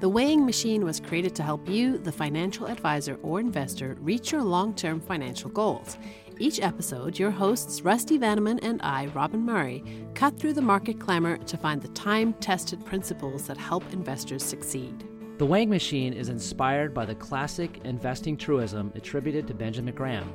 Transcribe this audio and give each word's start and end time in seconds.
The 0.00 0.08
weighing 0.08 0.44
machine 0.44 0.84
was 0.84 0.98
created 0.98 1.36
to 1.36 1.44
help 1.44 1.68
you, 1.68 1.98
the 1.98 2.10
financial 2.10 2.66
advisor 2.66 3.16
or 3.22 3.38
investor, 3.38 3.96
reach 4.00 4.32
your 4.32 4.42
long 4.42 4.74
term 4.74 5.00
financial 5.00 5.48
goals. 5.50 5.96
Each 6.38 6.60
episode, 6.60 7.16
your 7.16 7.30
hosts, 7.30 7.82
Rusty 7.82 8.18
Vanneman 8.18 8.58
and 8.62 8.82
I, 8.82 9.06
Robin 9.06 9.40
Murray, 9.40 9.84
cut 10.14 10.36
through 10.36 10.54
the 10.54 10.60
market 10.60 10.98
clamor 10.98 11.36
to 11.36 11.56
find 11.56 11.80
the 11.80 11.88
time 11.88 12.32
tested 12.34 12.84
principles 12.84 13.46
that 13.46 13.56
help 13.56 13.84
investors 13.92 14.42
succeed. 14.42 15.04
The 15.38 15.46
weighing 15.46 15.70
machine 15.70 16.12
is 16.12 16.28
inspired 16.28 16.92
by 16.92 17.06
the 17.06 17.14
classic 17.14 17.80
investing 17.84 18.36
truism 18.36 18.92
attributed 18.96 19.46
to 19.46 19.54
Benjamin 19.54 19.94
Graham. 19.94 20.32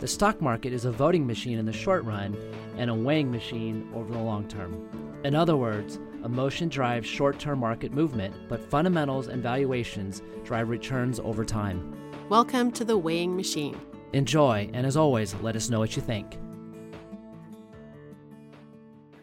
The 0.00 0.08
stock 0.08 0.42
market 0.42 0.72
is 0.72 0.84
a 0.84 0.92
voting 0.92 1.26
machine 1.26 1.58
in 1.58 1.64
the 1.64 1.72
short 1.72 2.04
run 2.04 2.36
and 2.76 2.90
a 2.90 2.94
weighing 2.94 3.30
machine 3.30 3.88
over 3.94 4.12
the 4.12 4.18
long 4.18 4.48
term. 4.48 4.88
In 5.24 5.34
other 5.34 5.56
words, 5.56 6.00
emotion 6.26 6.68
drives 6.68 7.08
short 7.08 7.38
term 7.38 7.60
market 7.60 7.92
movement, 7.92 8.34
but 8.48 8.62
fundamentals 8.70 9.28
and 9.28 9.42
valuations 9.42 10.20
drive 10.44 10.68
returns 10.68 11.18
over 11.20 11.44
time. 11.44 11.96
Welcome 12.28 12.72
to 12.72 12.84
the 12.84 12.98
weighing 12.98 13.34
machine. 13.34 13.80
Enjoy, 14.12 14.68
and 14.74 14.84
as 14.84 14.96
always, 14.96 15.34
let 15.36 15.56
us 15.56 15.70
know 15.70 15.78
what 15.78 15.96
you 15.96 16.02
think. 16.02 16.36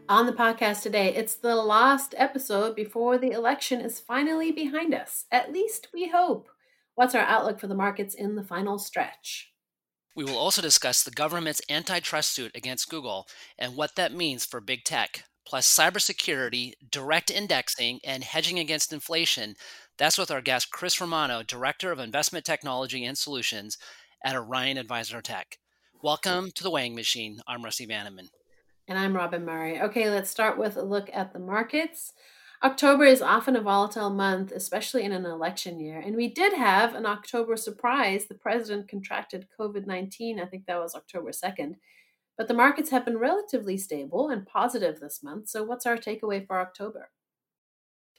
On 0.09 0.25
the 0.25 0.33
podcast 0.33 0.81
today, 0.81 1.13
it's 1.13 1.35
the 1.35 1.55
last 1.55 2.15
episode 2.17 2.75
before 2.75 3.17
the 3.17 3.31
election 3.31 3.81
is 3.81 3.99
finally 3.99 4.51
behind 4.51 4.93
us. 4.93 5.25
At 5.31 5.51
least 5.51 5.89
we 5.93 6.09
hope. 6.09 6.49
What's 6.95 7.15
our 7.15 7.23
outlook 7.23 7.59
for 7.59 7.67
the 7.67 7.75
markets 7.75 8.15
in 8.15 8.35
the 8.35 8.43
final 8.43 8.79
stretch? 8.79 9.51
We 10.15 10.23
will 10.23 10.37
also 10.37 10.61
discuss 10.61 11.03
the 11.03 11.11
government's 11.11 11.61
antitrust 11.69 12.31
suit 12.31 12.51
against 12.55 12.89
Google 12.89 13.27
and 13.57 13.75
what 13.75 13.95
that 13.95 14.13
means 14.13 14.45
for 14.45 14.61
big 14.61 14.83
tech, 14.83 15.23
plus 15.45 15.67
cybersecurity, 15.67 16.73
direct 16.91 17.29
indexing, 17.29 17.99
and 18.03 18.23
hedging 18.23 18.59
against 18.59 18.93
inflation. 18.93 19.55
That's 19.97 20.17
with 20.17 20.31
our 20.31 20.41
guest, 20.41 20.71
Chris 20.71 20.99
Romano, 20.99 21.43
Director 21.43 21.91
of 21.91 21.99
Investment 21.99 22.45
Technology 22.45 23.05
and 23.05 23.17
Solutions 23.17 23.77
at 24.23 24.35
Orion 24.35 24.77
Advisor 24.77 25.21
Tech. 25.21 25.57
Welcome 26.01 26.51
to 26.55 26.63
the 26.63 26.71
Weighing 26.71 26.95
Machine. 26.95 27.39
I'm 27.47 27.63
Rusty 27.63 27.85
Vanneman. 27.85 28.29
And 28.87 28.97
I'm 28.97 29.15
Robin 29.15 29.45
Murray. 29.45 29.79
Okay, 29.79 30.09
let's 30.09 30.29
start 30.29 30.57
with 30.57 30.75
a 30.75 30.83
look 30.83 31.09
at 31.13 31.33
the 31.33 31.39
markets. 31.39 32.13
October 32.63 33.03
is 33.03 33.21
often 33.21 33.57
a 33.57 33.61
volatile 33.61 34.09
month, 34.09 34.51
especially 34.53 35.03
in 35.03 35.11
an 35.11 35.25
election 35.25 35.79
year. 35.81 35.99
And 35.99 36.15
we 36.15 36.29
did 36.29 36.53
have 36.53 36.95
an 36.95 37.05
October 37.05 37.57
surprise. 37.57 38.25
The 38.25 38.35
president 38.35 38.87
contracted 38.87 39.47
COVID 39.59 39.85
19. 39.85 40.39
I 40.39 40.45
think 40.45 40.65
that 40.65 40.79
was 40.79 40.95
October 40.95 41.31
2nd. 41.31 41.75
But 42.37 42.47
the 42.47 42.53
markets 42.53 42.89
have 42.89 43.05
been 43.05 43.17
relatively 43.17 43.77
stable 43.77 44.29
and 44.29 44.45
positive 44.45 44.99
this 44.99 45.21
month. 45.23 45.49
So, 45.49 45.63
what's 45.63 45.85
our 45.85 45.97
takeaway 45.97 46.45
for 46.45 46.59
October? 46.59 47.11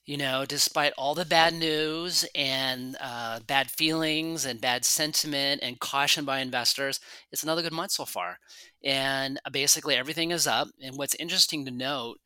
You 0.07 0.19
know, 0.19 0.45
despite 0.45 0.93
all 0.99 1.15
the 1.15 1.25
bad 1.25 1.55
news 1.55 2.27
and 2.35 2.95
uh, 3.01 3.41
bad 3.47 3.71
feelings 3.71 4.45
and 4.45 4.61
bad 4.61 4.85
sentiment 4.85 5.63
and 5.63 5.81
caution 5.81 6.27
by 6.27 6.41
investors, 6.41 7.01
it's 7.33 7.43
another 7.43 7.63
good 7.63 7.73
month 7.73 7.93
so 7.93 8.05
far. 8.05 8.39
And 8.85 9.41
uh, 9.47 9.51
basically, 9.51 9.95
everything 9.95 10.31
is 10.31 10.47
up. 10.47 10.69
And 10.83 10.99
what's 10.99 11.15
interesting 11.15 11.65
to 11.65 11.71
note 11.71 12.19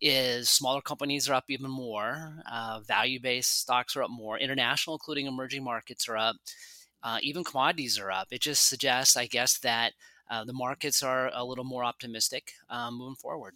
is 0.00 0.48
smaller 0.48 0.80
companies 0.80 1.28
are 1.28 1.34
up 1.34 1.44
even 1.48 1.70
more. 1.70 2.42
Uh, 2.50 2.80
value 2.80 3.20
based 3.20 3.60
stocks 3.60 3.94
are 3.96 4.02
up 4.02 4.10
more. 4.10 4.38
International, 4.38 4.96
including 4.96 5.26
emerging 5.26 5.62
markets, 5.62 6.08
are 6.08 6.16
up. 6.16 6.36
Uh, 7.02 7.18
even 7.22 7.44
commodities 7.44 7.98
are 7.98 8.10
up. 8.10 8.28
It 8.30 8.40
just 8.40 8.66
suggests, 8.66 9.14
I 9.14 9.26
guess, 9.26 9.58
that 9.58 9.92
uh, 10.30 10.44
the 10.44 10.52
markets 10.52 11.02
are 11.02 11.30
a 11.34 11.44
little 11.44 11.64
more 11.64 11.84
optimistic 11.84 12.52
um, 12.68 12.98
moving 12.98 13.16
forward. 13.16 13.54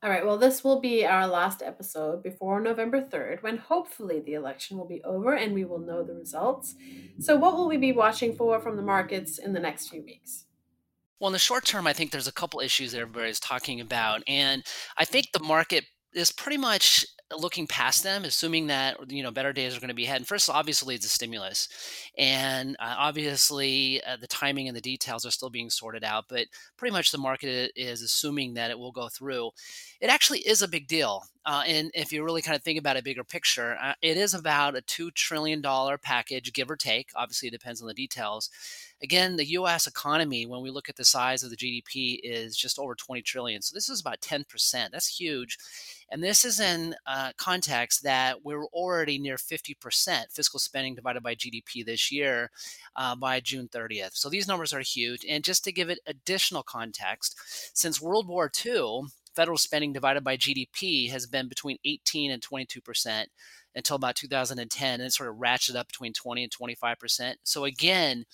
All 0.00 0.10
right, 0.10 0.24
well, 0.24 0.38
this 0.38 0.62
will 0.62 0.80
be 0.80 1.04
our 1.04 1.26
last 1.26 1.60
episode 1.60 2.22
before 2.22 2.60
November 2.60 3.02
3rd, 3.02 3.42
when 3.42 3.56
hopefully 3.56 4.20
the 4.20 4.34
election 4.34 4.78
will 4.78 4.86
be 4.86 5.02
over 5.02 5.34
and 5.34 5.52
we 5.52 5.64
will 5.64 5.80
know 5.80 6.04
the 6.04 6.14
results. 6.14 6.76
So, 7.18 7.34
what 7.36 7.56
will 7.56 7.66
we 7.66 7.78
be 7.78 7.90
watching 7.90 8.36
for 8.36 8.60
from 8.60 8.76
the 8.76 8.82
markets 8.82 9.38
in 9.38 9.54
the 9.54 9.60
next 9.60 9.88
few 9.88 10.02
weeks? 10.02 10.44
Well, 11.18 11.28
in 11.28 11.32
the 11.32 11.40
short 11.40 11.64
term, 11.64 11.88
I 11.88 11.92
think 11.92 12.12
there's 12.12 12.28
a 12.28 12.32
couple 12.32 12.60
issues 12.60 12.92
that 12.92 13.00
everybody's 13.00 13.40
talking 13.40 13.80
about. 13.80 14.22
And 14.28 14.64
I 14.96 15.04
think 15.04 15.32
the 15.32 15.42
market 15.42 15.84
is 16.14 16.30
pretty 16.30 16.58
much 16.58 17.04
looking 17.36 17.66
past 17.66 18.02
them, 18.02 18.24
assuming 18.24 18.68
that 18.68 18.96
you 19.10 19.22
know 19.22 19.30
better 19.30 19.52
days 19.52 19.76
are 19.76 19.80
going 19.80 19.88
to 19.88 19.94
be 19.94 20.04
ahead. 20.04 20.18
And 20.18 20.26
first, 20.26 20.48
obviously, 20.48 20.94
it's 20.94 21.06
a 21.06 21.08
stimulus, 21.08 21.68
and 22.16 22.76
uh, 22.78 22.94
obviously 22.98 24.02
uh, 24.04 24.16
the 24.16 24.26
timing 24.26 24.68
and 24.68 24.76
the 24.76 24.80
details 24.80 25.26
are 25.26 25.30
still 25.30 25.50
being 25.50 25.70
sorted 25.70 26.04
out. 26.04 26.24
But 26.28 26.46
pretty 26.76 26.92
much 26.92 27.10
the 27.10 27.18
market 27.18 27.72
is 27.76 28.02
assuming 28.02 28.54
that 28.54 28.70
it 28.70 28.78
will 28.78 28.92
go 28.92 29.08
through. 29.08 29.50
It 30.00 30.10
actually 30.10 30.40
is 30.40 30.62
a 30.62 30.68
big 30.68 30.86
deal, 30.88 31.24
uh, 31.46 31.62
and 31.66 31.90
if 31.94 32.12
you 32.12 32.24
really 32.24 32.42
kind 32.42 32.56
of 32.56 32.62
think 32.62 32.78
about 32.78 32.96
a 32.96 33.02
bigger 33.02 33.24
picture, 33.24 33.76
uh, 33.80 33.94
it 34.02 34.16
is 34.16 34.34
about 34.34 34.76
a 34.76 34.82
two 34.82 35.10
trillion 35.10 35.60
dollar 35.60 35.98
package, 35.98 36.52
give 36.52 36.70
or 36.70 36.76
take. 36.76 37.10
Obviously, 37.14 37.48
it 37.48 37.52
depends 37.52 37.80
on 37.80 37.88
the 37.88 37.94
details. 37.94 38.50
Again, 39.02 39.36
the 39.36 39.48
U.S. 39.50 39.86
economy, 39.86 40.44
when 40.44 40.60
we 40.60 40.70
look 40.70 40.88
at 40.88 40.96
the 40.96 41.04
size 41.04 41.42
of 41.42 41.50
the 41.50 41.56
GDP, 41.56 42.18
is 42.22 42.56
just 42.56 42.78
over 42.78 42.94
20 42.94 43.22
trillion. 43.22 43.62
So 43.62 43.74
this 43.74 43.88
is 43.88 44.00
about 44.00 44.20
10 44.20 44.44
percent. 44.44 44.92
That's 44.92 45.18
huge 45.18 45.58
and 46.10 46.22
this 46.22 46.44
is 46.44 46.58
in 46.58 46.94
uh, 47.06 47.32
context 47.36 48.02
that 48.02 48.44
we're 48.44 48.64
already 48.66 49.18
near 49.18 49.36
50% 49.36 50.32
fiscal 50.32 50.58
spending 50.58 50.94
divided 50.94 51.22
by 51.22 51.34
GDP 51.34 51.84
this 51.84 52.10
year 52.10 52.50
uh, 52.96 53.14
by 53.14 53.40
June 53.40 53.68
30th. 53.68 54.14
So 54.14 54.30
these 54.30 54.48
numbers 54.48 54.72
are 54.72 54.80
huge. 54.80 55.24
And 55.28 55.44
just 55.44 55.64
to 55.64 55.72
give 55.72 55.90
it 55.90 56.00
additional 56.06 56.62
context, 56.62 57.36
since 57.76 58.00
World 58.00 58.26
War 58.26 58.50
II, 58.64 59.02
federal 59.38 59.56
spending 59.56 59.92
divided 59.92 60.24
by 60.24 60.36
GDP 60.36 61.08
has 61.10 61.24
been 61.24 61.46
between 61.46 61.78
18 61.84 62.32
and 62.32 62.42
22% 62.42 63.26
until 63.76 63.94
about 63.94 64.16
2010, 64.16 64.94
and 64.94 65.02
it 65.06 65.12
sort 65.12 65.28
of 65.28 65.36
ratcheted 65.36 65.76
up 65.76 65.86
between 65.86 66.12
20 66.12 66.42
and 66.42 66.52
25%. 66.52 67.34
So 67.44 67.64
again, 67.64 68.24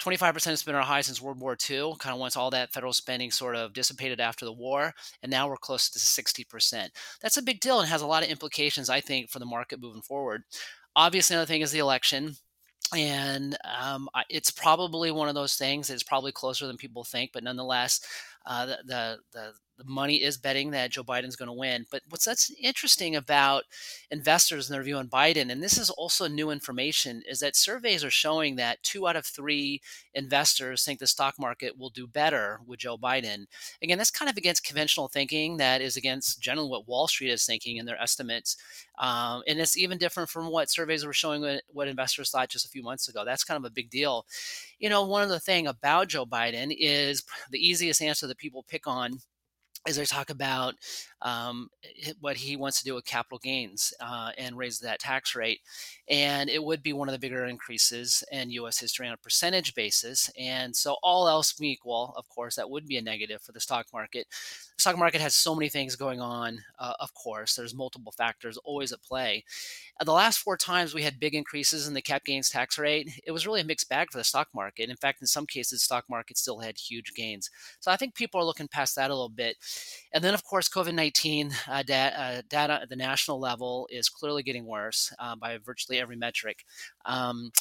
25% 0.00 0.46
has 0.46 0.62
been 0.62 0.74
our 0.74 0.80
high 0.80 1.02
since 1.02 1.20
World 1.20 1.38
War 1.38 1.58
II, 1.68 1.92
kind 1.98 2.14
of 2.14 2.20
once 2.20 2.38
all 2.38 2.48
that 2.52 2.72
federal 2.72 2.94
spending 2.94 3.30
sort 3.30 3.54
of 3.54 3.74
dissipated 3.74 4.18
after 4.18 4.46
the 4.46 4.52
war. 4.52 4.94
And 5.22 5.30
now 5.30 5.46
we're 5.46 5.58
close 5.58 5.90
to 5.90 5.98
60%. 5.98 6.88
That's 7.20 7.36
a 7.36 7.42
big 7.42 7.60
deal 7.60 7.80
and 7.80 7.88
has 7.90 8.00
a 8.00 8.06
lot 8.06 8.22
of 8.22 8.30
implications, 8.30 8.88
I 8.88 9.02
think, 9.02 9.28
for 9.28 9.40
the 9.40 9.44
market 9.44 9.78
moving 9.78 10.00
forward. 10.00 10.44
Obviously, 10.96 11.36
another 11.36 11.48
thing 11.52 11.60
is 11.60 11.70
the 11.70 11.80
election. 11.80 12.36
And 12.96 13.58
um, 13.78 14.08
it's 14.30 14.50
probably 14.50 15.10
one 15.10 15.28
of 15.28 15.34
those 15.34 15.56
things. 15.56 15.90
It's 15.90 16.02
probably 16.02 16.32
closer 16.32 16.66
than 16.66 16.78
people 16.78 17.04
think, 17.04 17.32
but 17.34 17.44
nonetheless, 17.44 18.00
uh, 18.46 18.64
the, 18.64 18.78
the, 18.86 19.18
the 19.32 19.52
the 19.80 19.90
money 19.90 20.16
is 20.16 20.36
betting 20.36 20.70
that 20.72 20.90
Joe 20.90 21.02
Biden's 21.02 21.36
going 21.36 21.46
to 21.46 21.54
win. 21.54 21.86
But 21.90 22.02
what's 22.10 22.26
that's 22.26 22.52
interesting 22.60 23.16
about 23.16 23.64
investors 24.10 24.68
and 24.68 24.74
their 24.74 24.82
view 24.82 24.96
on 24.96 25.08
Biden, 25.08 25.50
and 25.50 25.62
this 25.62 25.78
is 25.78 25.88
also 25.88 26.28
new 26.28 26.50
information, 26.50 27.22
is 27.26 27.40
that 27.40 27.56
surveys 27.56 28.04
are 28.04 28.10
showing 28.10 28.56
that 28.56 28.82
two 28.82 29.08
out 29.08 29.16
of 29.16 29.24
three 29.24 29.80
investors 30.12 30.84
think 30.84 30.98
the 30.98 31.06
stock 31.06 31.36
market 31.38 31.78
will 31.78 31.88
do 31.88 32.06
better 32.06 32.60
with 32.66 32.80
Joe 32.80 32.98
Biden. 32.98 33.46
Again, 33.82 33.96
that's 33.96 34.10
kind 34.10 34.30
of 34.30 34.36
against 34.36 34.66
conventional 34.66 35.08
thinking. 35.08 35.56
That 35.56 35.80
is 35.80 35.96
against 35.96 36.42
generally 36.42 36.68
what 36.68 36.86
Wall 36.86 37.08
Street 37.08 37.30
is 37.30 37.46
thinking 37.46 37.78
in 37.78 37.86
their 37.86 38.00
estimates. 38.00 38.58
Um, 38.98 39.42
and 39.48 39.58
it's 39.58 39.78
even 39.78 39.96
different 39.96 40.28
from 40.28 40.50
what 40.50 40.70
surveys 40.70 41.06
were 41.06 41.14
showing 41.14 41.40
what, 41.40 41.62
what 41.68 41.88
investors 41.88 42.30
thought 42.30 42.50
just 42.50 42.66
a 42.66 42.70
few 42.70 42.82
months 42.82 43.08
ago. 43.08 43.24
That's 43.24 43.44
kind 43.44 43.56
of 43.56 43.64
a 43.64 43.72
big 43.72 43.88
deal. 43.88 44.26
You 44.78 44.90
know, 44.90 45.06
one 45.06 45.22
of 45.22 45.30
the 45.30 45.40
thing 45.40 45.66
about 45.66 46.08
Joe 46.08 46.26
Biden 46.26 46.74
is 46.78 47.24
the 47.50 47.66
easiest 47.66 48.02
answer 48.02 48.26
that 48.26 48.36
people 48.36 48.62
pick 48.68 48.86
on 48.86 49.20
as 49.86 49.98
I 49.98 50.04
talk 50.04 50.30
about 50.30 50.74
um, 51.22 51.68
what 52.20 52.36
he 52.36 52.56
wants 52.56 52.78
to 52.78 52.84
do 52.84 52.94
with 52.94 53.04
capital 53.04 53.38
gains 53.38 53.92
uh, 54.00 54.30
and 54.38 54.56
raise 54.56 54.78
that 54.80 55.00
tax 55.00 55.34
rate. 55.34 55.60
And 56.08 56.48
it 56.48 56.62
would 56.62 56.82
be 56.82 56.92
one 56.92 57.08
of 57.08 57.12
the 57.12 57.18
bigger 57.18 57.44
increases 57.44 58.24
in 58.32 58.50
U.S. 58.50 58.78
history 58.78 59.06
on 59.06 59.14
a 59.14 59.18
percentage 59.18 59.74
basis. 59.74 60.30
And 60.38 60.74
so, 60.74 60.96
all 61.02 61.28
else 61.28 61.52
being 61.52 61.72
equal, 61.72 62.14
of 62.16 62.28
course, 62.28 62.56
that 62.56 62.70
would 62.70 62.86
be 62.86 62.96
a 62.96 63.02
negative 63.02 63.42
for 63.42 63.52
the 63.52 63.60
stock 63.60 63.86
market. 63.92 64.26
The 64.76 64.82
stock 64.82 64.98
market 64.98 65.20
has 65.20 65.34
so 65.34 65.54
many 65.54 65.68
things 65.68 65.94
going 65.96 66.20
on, 66.20 66.60
uh, 66.78 66.94
of 67.00 67.12
course, 67.14 67.54
there's 67.54 67.74
multiple 67.74 68.12
factors 68.12 68.56
always 68.58 68.92
at 68.92 69.02
play. 69.02 69.44
Uh, 70.00 70.04
the 70.04 70.12
last 70.12 70.38
four 70.38 70.56
times 70.56 70.94
we 70.94 71.02
had 71.02 71.20
big 71.20 71.34
increases 71.34 71.86
in 71.86 71.94
the 71.94 72.02
cap 72.02 72.24
gains 72.24 72.48
tax 72.48 72.78
rate, 72.78 73.20
it 73.26 73.30
was 73.30 73.46
really 73.46 73.60
a 73.60 73.64
mixed 73.64 73.88
bag 73.88 74.08
for 74.10 74.18
the 74.18 74.24
stock 74.24 74.48
market. 74.54 74.88
In 74.88 74.96
fact, 74.96 75.20
in 75.20 75.26
some 75.26 75.46
cases, 75.46 75.80
the 75.80 75.84
stock 75.84 76.04
market 76.08 76.38
still 76.38 76.58
had 76.58 76.78
huge 76.78 77.12
gains. 77.14 77.50
So 77.80 77.90
I 77.90 77.96
think 77.96 78.14
people 78.14 78.40
are 78.40 78.44
looking 78.44 78.68
past 78.68 78.96
that 78.96 79.10
a 79.10 79.14
little 79.14 79.28
bit. 79.28 79.56
And 80.12 80.24
then, 80.24 80.34
of 80.34 80.44
course, 80.44 80.68
COVID 80.68 80.94
19 80.94 81.09
uh, 81.68 81.82
da- 81.82 82.14
uh, 82.16 82.42
data 82.48 82.80
at 82.82 82.88
the 82.88 82.96
national 82.96 83.40
level 83.40 83.88
is 83.90 84.08
clearly 84.08 84.42
getting 84.42 84.66
worse 84.66 85.12
uh, 85.18 85.36
by 85.36 85.58
virtually 85.58 85.98
every 85.98 86.16
metric. 86.16 86.64
Um, 87.04 87.52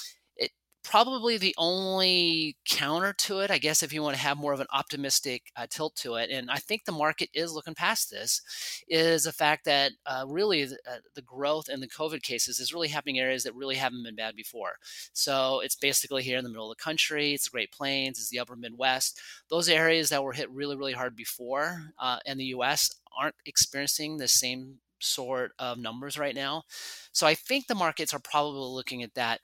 probably 0.84 1.38
the 1.38 1.56
only 1.58 2.58
counter 2.66 3.14
to 3.14 3.40
it, 3.40 3.52
I 3.52 3.58
guess, 3.58 3.84
if 3.84 3.94
you 3.94 4.02
want 4.02 4.16
to 4.16 4.22
have 4.22 4.38
more 4.38 4.54
of 4.54 4.60
an 4.60 4.68
optimistic 4.74 5.44
uh, 5.56 5.68
tilt 5.70 5.96
to 5.98 6.16
it, 6.16 6.30
and 6.30 6.50
I 6.50 6.58
think 6.58 6.86
the 6.86 6.92
market 6.92 7.30
is 7.34 7.54
looking 7.54 7.76
past 7.76 8.10
this, 8.10 8.42
is 8.88 9.24
the 9.24 9.31
fact 9.31 9.66
that 9.66 9.92
uh, 10.06 10.26
really 10.28 10.66
the, 10.66 10.78
uh, 10.90 10.98
the, 11.16 11.22
growth 11.22 11.70
in 11.70 11.80
the 11.80 11.88
COVID 11.88 12.24
cases 12.24 12.60
is 12.60 12.74
really 12.74 12.88
happening 12.88 13.18
in 13.18 13.24
areas 13.24 13.44
that 13.44 13.56
really 13.56 13.76
haven't 13.76 14.04
been 14.04 14.16
bad 14.16 14.36
before. 14.36 14.78
So 15.14 15.60
it's 15.60 15.76
basically 15.76 16.24
here 16.24 16.38
in 16.38 16.44
the 16.44 16.50
middle 16.50 16.72
of 16.72 16.78
the 16.78 16.84
country, 16.84 17.34
it's 17.34 17.46
the 17.46 17.52
Great 17.52 17.72
Plains, 17.72 18.18
it's 18.18 18.30
the 18.30 18.40
Upper 18.40 18.56
Midwest. 18.56 19.20
Those 19.50 19.70
areas 19.70 20.10
that 20.10 20.24
were 20.24 20.34
hit 20.34 20.50
really, 20.50 20.76
really 20.76 20.94
hard 20.94 21.16
before 21.16 21.94
uh, 22.00 22.18
in 22.26 22.38
the 22.38 22.46
U.S. 22.46 22.90
aren't 23.18 23.36
experiencing 23.46 24.18
the 24.18 24.28
same 24.28 24.78
sort 25.02 25.52
of 25.60 25.78
numbers 25.78 26.18
right 26.18 26.36
now. 26.36 26.64
So 27.12 27.28
I 27.28 27.36
think 27.36 27.68
the 27.68 27.76
markets 27.76 28.14
are 28.14 28.20
probably 28.20 28.74
looking 28.74 29.04
at 29.04 29.14
that 29.16 29.42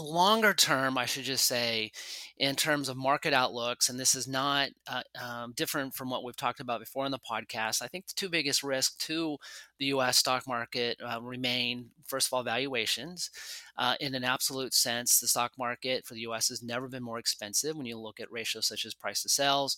longer 0.00 0.54
term, 0.54 0.96
I 0.98 1.06
should 1.06 1.24
just 1.24 1.46
say, 1.46 1.92
in 2.38 2.56
terms 2.56 2.88
of 2.88 2.96
market 2.96 3.32
outlooks, 3.32 3.88
and 3.88 3.98
this 3.98 4.14
is 4.14 4.26
not 4.26 4.70
uh, 4.86 5.02
um, 5.22 5.52
different 5.56 5.94
from 5.94 6.10
what 6.10 6.24
we've 6.24 6.36
talked 6.36 6.60
about 6.60 6.80
before 6.80 7.04
in 7.04 7.12
the 7.12 7.18
podcast. 7.18 7.82
I 7.82 7.86
think 7.86 8.06
the 8.06 8.14
two 8.16 8.28
biggest 8.28 8.62
risks 8.62 8.96
to 9.06 9.36
the 9.78 9.86
U.S. 9.86 10.18
stock 10.18 10.46
market 10.48 10.98
uh, 11.02 11.20
remain, 11.20 11.90
first 12.06 12.28
of 12.28 12.32
all, 12.32 12.42
valuations. 12.42 13.30
Uh, 13.76 13.94
in 14.00 14.14
an 14.14 14.24
absolute 14.24 14.74
sense, 14.74 15.20
the 15.20 15.28
stock 15.28 15.52
market 15.58 16.06
for 16.06 16.14
the 16.14 16.20
U.S. 16.20 16.48
has 16.48 16.62
never 16.62 16.88
been 16.88 17.02
more 17.02 17.18
expensive 17.18 17.76
when 17.76 17.86
you 17.86 17.98
look 17.98 18.20
at 18.20 18.32
ratios 18.32 18.66
such 18.66 18.84
as 18.84 18.94
price 18.94 19.22
to 19.22 19.28
sales. 19.28 19.76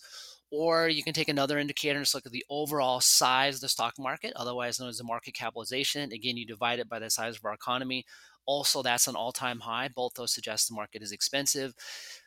Or 0.51 0.87
you 0.87 1.03
can 1.03 1.13
take 1.13 1.27
another 1.27 1.57
indicator 1.57 1.97
and 1.97 2.05
just 2.05 2.13
look 2.13 2.25
at 2.25 2.31
the 2.31 2.45
overall 2.49 3.01
size 3.01 3.55
of 3.55 3.61
the 3.61 3.67
stock 3.67 3.95
market, 3.97 4.31
otherwise 4.35 4.79
known 4.79 4.89
as 4.89 4.97
the 4.97 5.03
market 5.03 5.33
capitalization. 5.33 6.11
Again, 6.11 6.37
you 6.37 6.45
divide 6.45 6.79
it 6.79 6.87
by 6.87 6.99
the 6.99 7.09
size 7.09 7.35
of 7.35 7.43
our 7.45 7.53
economy 7.53 8.05
also, 8.45 8.81
that's 8.81 9.07
an 9.07 9.15
all 9.15 9.31
time 9.31 9.59
high. 9.59 9.87
Both 9.87 10.13
those 10.15 10.31
suggest 10.31 10.67
the 10.67 10.75
market 10.75 11.01
is 11.01 11.11
expensive. 11.11 11.73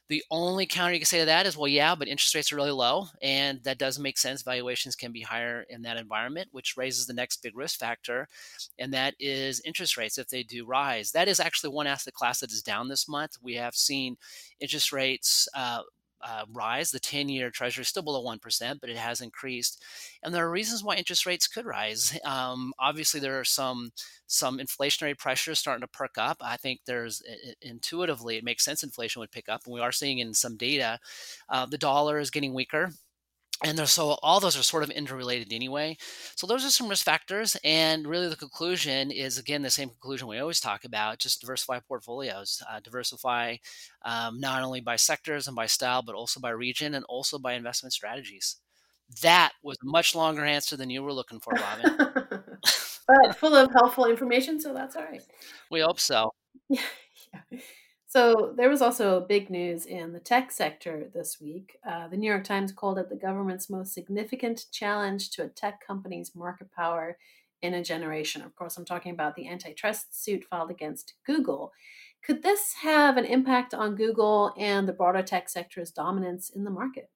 The 0.09 0.25
only 0.31 0.65
counter 0.65 0.95
you 0.95 1.01
can 1.01 1.07
say 1.07 1.19
to 1.21 1.27
that 1.27 1.47
is, 1.47 1.57
well, 1.57 1.69
yeah, 1.69 1.95
but 1.95 2.09
interest 2.09 2.35
rates 2.35 2.51
are 2.51 2.57
really 2.57 2.71
low, 2.71 3.09
and 3.21 3.63
that 3.65 3.77
does 3.79 3.99
make 3.99 4.17
sense. 4.17 4.43
Valuations 4.43 4.97
can 4.97 5.13
be 5.13 5.21
higher 5.21 5.67
in 5.69 5.83
that 5.83 5.99
environment, 5.99 6.49
which 6.51 6.79
raises 6.79 7.07
the 7.07 7.13
next 7.13 7.43
big 7.43 7.57
risk 7.57 7.79
factor, 7.79 8.27
and 8.79 8.93
that 8.95 9.15
is 9.21 9.61
interest 9.67 9.99
rates 9.99 10.17
if 10.17 10.29
they 10.29 10.43
do 10.43 10.65
rise. 10.65 11.13
That 11.13 11.29
is 11.29 11.41
actually 11.41 11.75
one 11.75 11.87
asset 11.87 12.15
class 12.15 12.41
that 12.41 12.53
is 12.53 12.63
down 12.63 12.89
this 12.89 13.07
month. 13.07 13.37
We 13.43 13.55
have 13.57 13.75
seen 13.75 14.17
interest 14.61 14.93
rates 14.93 15.47
uh, 15.55 15.83
uh, 16.23 16.45
rise. 16.53 16.91
The 16.91 17.01
10 17.01 17.29
year 17.29 17.51
treasury 17.51 17.83
is 17.83 17.89
still 17.89 18.03
below 18.03 18.25
1%, 18.25 18.81
but 18.81 18.91
it 18.91 18.97
has 18.97 19.21
increased. 19.21 19.83
And 20.23 20.35
there 20.35 20.47
are 20.47 20.51
reasons 20.51 20.85
why 20.85 20.97
interest 20.97 21.27
rates 21.27 21.47
could 21.47 21.67
rise. 21.67 22.19
Um, 22.29 22.75
obviously, 22.79 23.21
there 23.21 23.41
are 23.41 23.45
some, 23.45 23.91
some 24.27 24.59
inflationary 24.59 25.17
pressures 25.17 25.59
starting 25.59 25.81
to 25.81 25.89
perk 25.89 26.19
up. 26.19 26.37
I 26.43 26.57
think 26.59 26.81
there's 26.85 27.23
intuitively, 27.63 28.37
it 28.37 28.45
makes 28.45 28.65
sense 28.65 28.83
inflation 28.83 29.21
would 29.21 29.31
pick 29.31 29.49
up. 29.49 29.63
And 29.65 29.73
we 29.73 29.81
are 29.81 29.93
seeing 29.93 30.19
in 30.19 30.35
some 30.35 30.57
data, 30.57 30.99
uh, 31.49 31.65
the 31.67 31.79
dollar 31.79 32.19
is 32.19 32.31
getting 32.31 32.53
weaker 32.53 32.91
and 33.65 33.79
so 33.89 34.17
all 34.23 34.39
those 34.39 34.57
are 34.57 34.63
sort 34.63 34.85
of 34.85 34.91
interrelated 34.91 35.53
anyway. 35.53 35.97
So 36.37 36.47
those 36.47 36.65
are 36.65 36.71
some 36.71 36.89
risk 36.89 37.05
factors 37.05 37.57
and 37.65 38.07
really 38.07 38.29
the 38.29 38.37
conclusion 38.37 39.11
is 39.11 39.37
again 39.39 39.63
the 39.63 39.71
same 39.71 39.89
conclusion 39.89 40.29
we 40.29 40.39
always 40.39 40.61
talk 40.61 40.85
about 40.85 41.19
just 41.19 41.41
diversify 41.41 41.81
portfolios 41.81 42.63
uh, 42.71 42.79
diversify 42.81 43.57
um, 44.05 44.39
not 44.39 44.63
only 44.63 44.81
by 44.81 44.97
sectors 44.97 45.47
and 45.49 45.57
by 45.57 45.67
style 45.67 46.03
but 46.03 46.15
also 46.15 46.39
by 46.41 46.51
region 46.51 46.95
and 46.95 47.05
also 47.09 47.39
by 47.39 47.55
investment 47.55 47.93
strategies. 47.93 48.57
That 49.23 49.53
was 49.63 49.77
a 49.83 49.87
much 49.87 50.15
longer 50.15 50.45
answer 50.45 50.77
than 50.77 50.91
you 50.91 51.03
were 51.03 51.13
looking 51.13 51.41
for 51.41 51.53
robin. 51.55 51.99
But 53.09 53.37
full 53.37 53.55
of 53.57 53.73
helpful 53.73 54.05
information 54.05 54.61
so 54.61 54.75
that's 54.75 54.95
all 54.95 55.03
right. 55.05 55.23
We 55.71 55.81
hope 55.81 56.01
so. 56.01 56.33
Yeah. 57.51 57.59
So 58.09 58.55
there 58.57 58.71
was 58.71 58.81
also 58.81 59.21
big 59.21 59.51
news 59.51 59.85
in 59.85 60.15
the 60.15 60.19
tech 60.19 60.51
sector 60.51 61.11
this 61.13 61.39
week. 61.43 61.77
Uh, 61.87 62.09
the 62.09 62.17
New 62.17 62.31
York 62.31 62.43
Times 62.43 62.73
called 62.73 62.99
it 62.99 63.11
the 63.11 63.17
government's 63.17 63.69
most 63.69 63.93
significant 63.93 64.65
challenge 64.73 65.29
to 65.33 65.43
a 65.43 65.49
tech 65.49 65.87
company's 65.87 66.35
market 66.35 66.73
power 66.73 67.19
in 67.61 67.75
a 67.75 67.85
generation. 67.85 68.41
Of 68.41 68.57
course, 68.57 68.79
I'm 68.79 68.87
talking 68.87 69.13
about 69.13 69.37
the 69.37 69.47
antitrust 69.47 70.25
suit 70.25 70.47
filed 70.49 70.71
against 70.71 71.15
Google. 71.27 71.73
Could 72.25 72.43
this 72.43 72.77
have 72.81 73.19
an 73.19 73.27
impact 73.27 73.75
on 73.75 73.95
Google 73.95 74.55
and 74.57 74.89
the 74.89 74.95
broader 74.95 75.23
tech 75.23 75.51
sector's 75.51 75.91
dominance 75.91 76.49
in 76.49 76.65
the 76.65 76.71
market? 76.71 77.11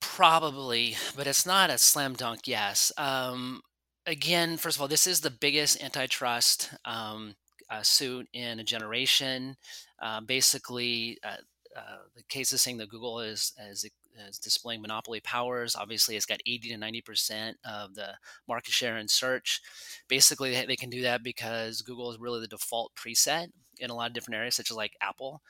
Probably, 0.00 0.96
but 1.16 1.28
it's 1.28 1.46
not 1.46 1.70
a 1.70 1.78
slam 1.78 2.14
dunk 2.14 2.48
yes. 2.48 2.90
Um, 2.98 3.62
again, 4.06 4.56
first 4.56 4.76
of 4.76 4.82
all, 4.82 4.88
this 4.88 5.06
is 5.06 5.20
the 5.20 5.30
biggest 5.30 5.80
antitrust 5.82 6.70
um, 6.84 7.36
uh, 7.70 7.82
suit 7.82 8.28
in 8.32 8.60
a 8.60 8.64
generation. 8.64 9.56
Uh, 10.02 10.20
basically, 10.20 11.18
uh, 11.24 11.36
uh, 11.78 11.98
the 12.16 12.24
case 12.28 12.52
is 12.52 12.60
saying 12.60 12.78
that 12.78 12.88
Google 12.90 13.20
is, 13.20 13.52
is, 13.70 13.88
is 14.28 14.38
displaying 14.38 14.82
monopoly 14.82 15.20
powers. 15.20 15.76
Obviously, 15.76 16.16
it's 16.16 16.26
got 16.26 16.40
80 16.46 16.70
to 16.70 16.76
90 16.76 17.00
percent 17.02 17.56
of 17.64 17.94
the 17.94 18.14
market 18.48 18.72
share 18.72 18.98
in 18.98 19.08
search. 19.08 19.60
Basically, 20.08 20.50
they, 20.66 20.76
can 20.76 20.90
do 20.90 21.02
that 21.02 21.22
because 21.22 21.82
Google 21.82 22.10
is 22.10 22.18
really 22.18 22.40
the 22.40 22.48
default 22.48 22.92
preset 22.94 23.48
in 23.78 23.90
a 23.90 23.94
lot 23.94 24.08
of 24.08 24.14
different 24.14 24.36
areas, 24.36 24.56
such 24.56 24.70
as 24.70 24.76
like 24.76 24.96
Apple. 25.00 25.42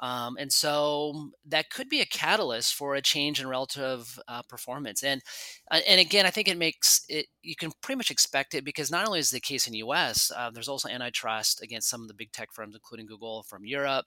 Um, 0.00 0.36
and 0.38 0.52
so 0.52 1.30
that 1.46 1.70
could 1.70 1.88
be 1.88 2.00
a 2.00 2.06
catalyst 2.06 2.74
for 2.74 2.94
a 2.94 3.02
change 3.02 3.40
in 3.40 3.46
relative 3.46 4.18
uh, 4.26 4.42
performance. 4.48 5.02
And 5.02 5.22
uh, 5.70 5.80
and 5.88 6.00
again, 6.00 6.26
I 6.26 6.30
think 6.30 6.48
it 6.48 6.58
makes 6.58 7.04
it 7.08 7.26
you 7.42 7.54
can 7.54 7.70
pretty 7.82 7.98
much 7.98 8.10
expect 8.10 8.54
it 8.54 8.64
because 8.64 8.90
not 8.90 9.06
only 9.06 9.20
is 9.20 9.30
the 9.30 9.40
case 9.40 9.66
in 9.66 9.72
the 9.72 9.78
U.S., 9.78 10.32
uh, 10.36 10.50
there's 10.50 10.68
also 10.68 10.88
antitrust 10.88 11.62
against 11.62 11.88
some 11.88 12.02
of 12.02 12.08
the 12.08 12.14
big 12.14 12.32
tech 12.32 12.52
firms, 12.52 12.74
including 12.74 13.06
Google 13.06 13.44
from 13.44 13.64
Europe. 13.64 14.06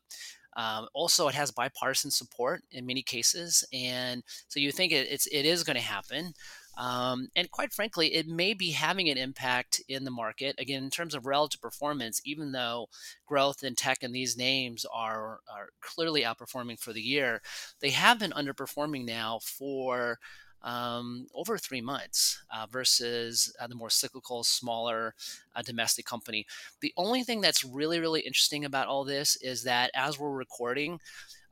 Um, 0.56 0.88
also, 0.94 1.28
it 1.28 1.36
has 1.36 1.52
bipartisan 1.52 2.12
support 2.12 2.63
in 2.72 2.86
many 2.86 3.02
cases, 3.02 3.63
and 3.74 4.24
so 4.48 4.60
you 4.60 4.72
think 4.72 4.92
it, 4.92 5.07
it's 5.10 5.28
it 5.28 5.46
is 5.46 5.63
going 5.63 5.75
to 5.75 5.81
happen. 5.81 6.34
Um, 6.78 7.30
and 7.36 7.50
quite 7.52 7.72
frankly, 7.72 8.13
it 8.13 8.28
may 8.28 8.54
be 8.54 8.72
having 8.72 9.10
an 9.10 9.18
impact 9.18 9.81
in 9.88 10.04
the 10.04 10.12
market. 10.12 10.56
Again, 10.60 10.84
in 10.84 10.90
terms 10.90 11.16
of 11.16 11.25
relative 11.25 11.62
performance, 11.62 12.22
even 12.25 12.52
though 12.52 12.88
growth 13.25 13.63
in 13.63 13.75
tech 13.75 14.04
and 14.04 14.13
these 14.13 14.36
names 14.36 14.86
are, 14.94 15.40
are 15.50 15.69
clearly 15.81 16.24
outperforming 16.24 16.80
for 16.80 16.92
the 16.92 17.01
year, 17.01 17.42
they 17.80 17.92
have 17.92 18.19
been 18.19 18.31
underperforming 18.31 19.06
now 19.06 19.40
for 19.42 20.19
um, 20.65 21.27
over 21.33 21.57
three 21.57 21.79
months 21.79 22.44
uh, 22.53 22.65
versus 22.69 23.56
uh, 23.62 23.67
the 23.67 23.75
more 23.75 23.89
cyclical, 23.89 24.44
smaller 24.44 25.13
uh, 25.56 25.62
domestic 25.62 26.06
company. 26.06 26.45
The 26.81 26.91
only 26.97 27.23
thing 27.23 27.39
that's 27.39 27.63
really, 27.63 28.00
really 28.00 28.21
interesting 28.21 28.65
about 28.65 28.88
all 28.88 29.06
this 29.06 29.38
is 29.38 29.63
that 29.63 29.91
as 29.94 30.19
we're 30.19 30.31
recording, 30.31 31.00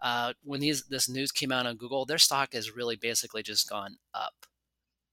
uh, 0.01 0.33
when 0.44 0.60
these 0.60 0.83
this 0.86 1.07
news 1.07 1.31
came 1.31 1.51
out 1.51 1.68
on 1.68 1.77
Google, 1.77 2.06
their 2.06 2.18
stock 2.18 2.54
has 2.54 2.75
really 2.75 2.95
basically 2.95 3.44
just 3.44 3.69
gone 3.69 3.98
up. 4.13 4.33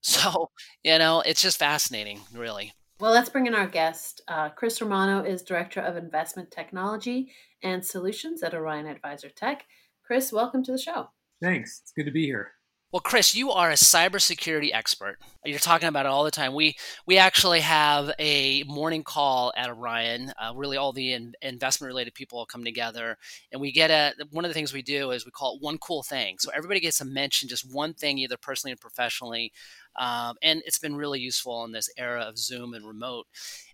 So, 0.02 0.49
you 0.82 0.99
know, 0.99 1.20
it's 1.20 1.43
just 1.43 1.58
fascinating, 1.58 2.20
really. 2.35 2.73
Well, 3.00 3.12
let's 3.12 3.29
bring 3.29 3.47
in 3.47 3.55
our 3.55 3.67
guest. 3.67 4.23
Uh, 4.26 4.49
Chris 4.49 4.81
Romano 4.81 5.23
is 5.23 5.43
Director 5.43 5.82
of 5.82 5.99
Investment 5.99 6.50
Technology 6.50 7.32
and 7.62 7.85
Solutions 7.85 8.43
at 8.43 8.55
Orion 8.55 8.87
Advisor 8.87 9.29
Tech. 9.29 9.67
Chris, 10.02 10.32
welcome 10.32 10.64
to 10.64 10.73
the 10.73 10.79
show. 10.79 11.11
Thanks. 11.43 11.81
It's 11.82 11.93
good 11.93 12.06
to 12.06 12.11
be 12.11 12.25
here. 12.25 12.52
Well, 12.93 13.01
Chris, 13.01 13.37
you 13.37 13.53
are 13.53 13.71
a 13.71 13.75
cybersecurity 13.75 14.75
expert. 14.75 15.19
You're 15.45 15.61
talking 15.61 15.87
about 15.87 16.07
it 16.07 16.09
all 16.09 16.25
the 16.25 16.33
time. 16.33 16.55
We 16.55 16.77
we 17.07 17.19
actually 17.19 17.61
have 17.61 18.11
a 18.19 18.65
morning 18.65 19.05
call 19.05 19.53
at 19.57 19.71
Orion. 19.71 20.33
Uh, 20.37 20.53
really, 20.57 20.76
all 20.76 20.93
the 20.93 21.12
in, 21.12 21.35
investment 21.41 21.87
related 21.87 22.14
people 22.14 22.45
come 22.47 22.64
together, 22.64 23.17
and 23.53 23.61
we 23.61 23.71
get 23.71 23.93
a. 23.93 24.14
One 24.33 24.45
of 24.45 24.49
the 24.49 24.55
things 24.55 24.73
we 24.73 24.83
do 24.83 25.12
is 25.12 25.25
we 25.25 25.31
call 25.31 25.55
it 25.55 25.62
one 25.62 25.79
cool 25.79 26.03
thing. 26.03 26.38
So 26.41 26.50
everybody 26.53 26.81
gets 26.81 26.99
to 26.99 27.05
mention 27.05 27.49
just 27.49 27.73
one 27.73 27.95
thing, 27.95 28.19
either 28.19 28.37
personally 28.37 28.73
or 28.73 28.76
professionally, 28.79 29.53
um, 29.95 30.35
and 30.43 30.61
it's 30.67 30.81
been 30.81 30.97
really 30.97 31.21
useful 31.21 31.64
in 31.64 31.71
this 31.71 31.88
era 31.97 32.23
of 32.23 32.38
Zoom 32.38 32.75
and 32.75 32.85
remote. 32.85 33.29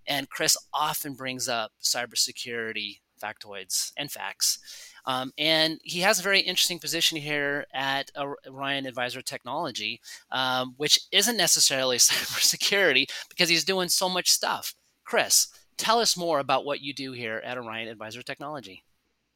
And 0.07 0.29
Chris 0.29 0.59
often 0.75 1.15
brings 1.15 1.49
up 1.49 1.73
cybersecurity 1.83 2.99
factoids 3.23 3.93
and 3.97 4.11
facts. 4.11 4.59
Um, 5.07 5.33
and 5.39 5.79
he 5.85 6.01
has 6.01 6.19
a 6.19 6.23
very 6.23 6.41
interesting 6.41 6.79
position 6.79 7.17
here 7.17 7.67
at 7.73 8.11
Orion 8.17 8.87
Advisor 8.87 9.23
Technology, 9.23 10.01
um, 10.31 10.75
which 10.77 11.01
isn't 11.13 11.37
necessarily 11.37 11.97
cybersecurity 11.99 13.07
because 13.29 13.49
he's 13.49 13.65
doing 13.65 13.89
so 13.89 14.09
much 14.09 14.31
stuff. 14.31 14.75
Chris, 15.05 15.49
tell 15.77 16.01
us 16.01 16.17
more 16.17 16.41
about 16.41 16.65
what 16.65 16.81
you 16.81 16.93
do 16.93 17.13
here 17.13 17.41
at 17.45 17.59
Orion 17.59 17.89
Advisor 17.89 18.23
Technology. 18.23 18.83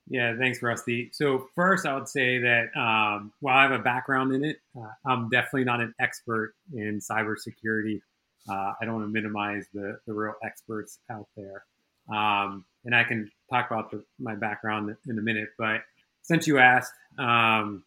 Yeah, 0.08 0.36
thanks, 0.36 0.60
Rusty. 0.60 1.08
So 1.12 1.48
first, 1.54 1.86
I 1.86 1.94
would 1.94 2.08
say 2.08 2.38
that 2.38 2.76
um, 2.76 3.32
while 3.38 3.56
I 3.56 3.62
have 3.62 3.70
a 3.70 3.78
background 3.78 4.34
in 4.34 4.44
it, 4.44 4.56
uh, 4.76 4.88
I'm 5.06 5.28
definitely 5.28 5.64
not 5.64 5.80
an 5.80 5.94
expert 6.00 6.54
in 6.74 6.98
cybersecurity. 6.98 8.00
Uh, 8.48 8.72
I 8.80 8.84
don't 8.84 8.94
want 8.94 9.06
to 9.06 9.12
minimize 9.12 9.66
the, 9.72 10.00
the 10.06 10.12
real 10.12 10.34
experts 10.42 10.98
out 11.10 11.28
there. 11.36 11.64
Um, 12.12 12.64
and 12.84 12.94
I 12.94 13.04
can 13.04 13.30
talk 13.50 13.70
about 13.70 13.90
the, 13.90 14.04
my 14.18 14.34
background 14.34 14.94
in 15.08 15.18
a 15.18 15.22
minute. 15.22 15.50
But 15.58 15.82
since 16.22 16.46
you 16.46 16.58
asked, 16.58 16.92
um, 17.18 17.84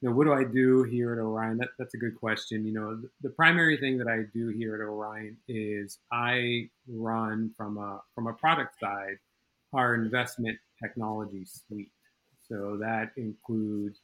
you 0.00 0.08
know, 0.08 0.14
what 0.14 0.24
do 0.24 0.32
I 0.32 0.44
do 0.44 0.84
here 0.84 1.12
at 1.12 1.18
Orion? 1.18 1.58
That, 1.58 1.70
that's 1.78 1.94
a 1.94 1.98
good 1.98 2.16
question. 2.18 2.64
You 2.64 2.72
know, 2.72 2.96
the, 2.96 3.10
the, 3.22 3.30
primary 3.30 3.76
thing 3.76 3.98
that 3.98 4.06
I 4.06 4.22
do 4.32 4.48
here 4.48 4.76
at 4.76 4.80
Orion 4.80 5.36
is 5.48 5.98
I 6.12 6.68
run 6.88 7.50
from 7.56 7.78
a 7.78 8.00
from 8.14 8.28
a 8.28 8.32
product 8.32 8.78
side 8.78 9.18
our 9.72 9.94
investment 9.94 10.58
technology 10.82 11.44
suite. 11.44 11.90
So 12.48 12.78
that 12.80 13.10
includes 13.16 14.00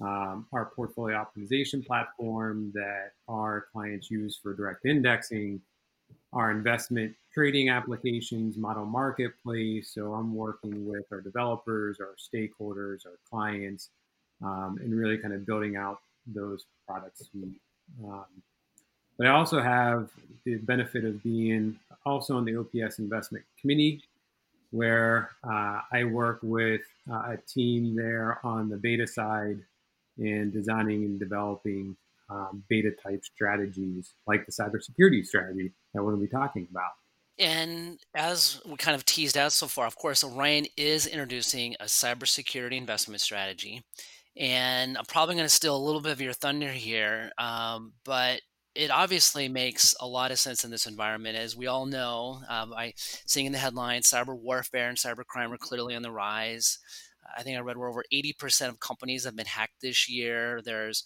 um, 0.00 0.46
our 0.52 0.72
portfolio 0.76 1.24
optimization 1.24 1.86
platform 1.86 2.70
that 2.74 3.12
our 3.28 3.66
clients 3.72 4.10
use 4.10 4.38
for 4.42 4.54
direct 4.54 4.84
indexing, 4.84 5.62
our 6.36 6.50
investment 6.50 7.16
trading 7.32 7.70
applications, 7.70 8.58
model 8.58 8.84
marketplace. 8.84 9.90
So 9.94 10.12
I'm 10.12 10.34
working 10.34 10.86
with 10.86 11.06
our 11.10 11.22
developers, 11.22 11.98
our 11.98 12.14
stakeholders, 12.16 13.06
our 13.06 13.18
clients, 13.28 13.88
um, 14.42 14.78
and 14.82 14.94
really 14.94 15.16
kind 15.16 15.32
of 15.32 15.46
building 15.46 15.76
out 15.76 16.00
those 16.26 16.66
products. 16.86 17.28
Um, 18.04 18.26
But 19.16 19.26
I 19.28 19.30
also 19.30 19.62
have 19.62 20.10
the 20.44 20.56
benefit 20.56 21.04
of 21.06 21.22
being 21.22 21.78
also 22.04 22.36
on 22.36 22.44
the 22.44 22.56
OPS 22.56 22.98
investment 22.98 23.44
committee, 23.58 24.02
where 24.72 25.30
uh, 25.42 25.80
I 25.90 26.04
work 26.04 26.40
with 26.42 26.82
uh, 27.10 27.32
a 27.34 27.38
team 27.54 27.96
there 27.96 28.44
on 28.44 28.68
the 28.68 28.76
beta 28.76 29.06
side 29.06 29.58
in 30.18 30.50
designing 30.50 31.04
and 31.04 31.18
developing 31.18 31.96
um, 32.28 32.62
beta 32.68 32.90
type 33.02 33.24
strategies 33.24 34.14
like 34.26 34.46
the 34.46 34.52
cybersecurity 34.52 35.24
strategy 35.24 35.72
that 35.94 36.02
we're 36.02 36.12
going 36.12 36.22
to 36.22 36.26
be 36.26 36.30
talking 36.30 36.66
about. 36.70 36.92
And 37.38 37.98
as 38.14 38.60
we 38.64 38.76
kind 38.76 38.94
of 38.94 39.04
teased 39.04 39.36
out 39.36 39.52
so 39.52 39.66
far, 39.66 39.86
of 39.86 39.96
course, 39.96 40.24
Orion 40.24 40.66
is 40.76 41.06
introducing 41.06 41.74
a 41.80 41.84
cybersecurity 41.84 42.78
investment 42.78 43.20
strategy. 43.20 43.82
And 44.36 44.96
I'm 44.96 45.04
probably 45.04 45.34
going 45.34 45.46
to 45.46 45.50
steal 45.54 45.76
a 45.76 45.78
little 45.78 46.00
bit 46.00 46.12
of 46.12 46.20
your 46.20 46.32
thunder 46.32 46.70
here, 46.70 47.30
um, 47.38 47.92
but 48.04 48.40
it 48.74 48.90
obviously 48.90 49.48
makes 49.48 49.94
a 50.00 50.06
lot 50.06 50.30
of 50.30 50.38
sense 50.38 50.64
in 50.64 50.70
this 50.70 50.86
environment. 50.86 51.36
As 51.36 51.56
we 51.56 51.66
all 51.66 51.86
know, 51.86 52.40
um, 52.48 52.70
by 52.70 52.92
seeing 52.96 53.46
in 53.46 53.52
the 53.52 53.58
headlines, 53.58 54.10
cyber 54.10 54.38
warfare 54.38 54.88
and 54.88 54.98
cybercrime 54.98 55.52
are 55.52 55.58
clearly 55.58 55.94
on 55.94 56.02
the 56.02 56.10
rise. 56.10 56.78
I 57.36 57.42
think 57.42 57.56
I 57.56 57.60
read 57.60 57.76
we're 57.76 57.88
over 57.88 58.04
80% 58.12 58.68
of 58.68 58.80
companies 58.80 59.24
have 59.24 59.36
been 59.36 59.46
hacked 59.46 59.80
this 59.80 60.08
year. 60.08 60.60
There's 60.64 61.04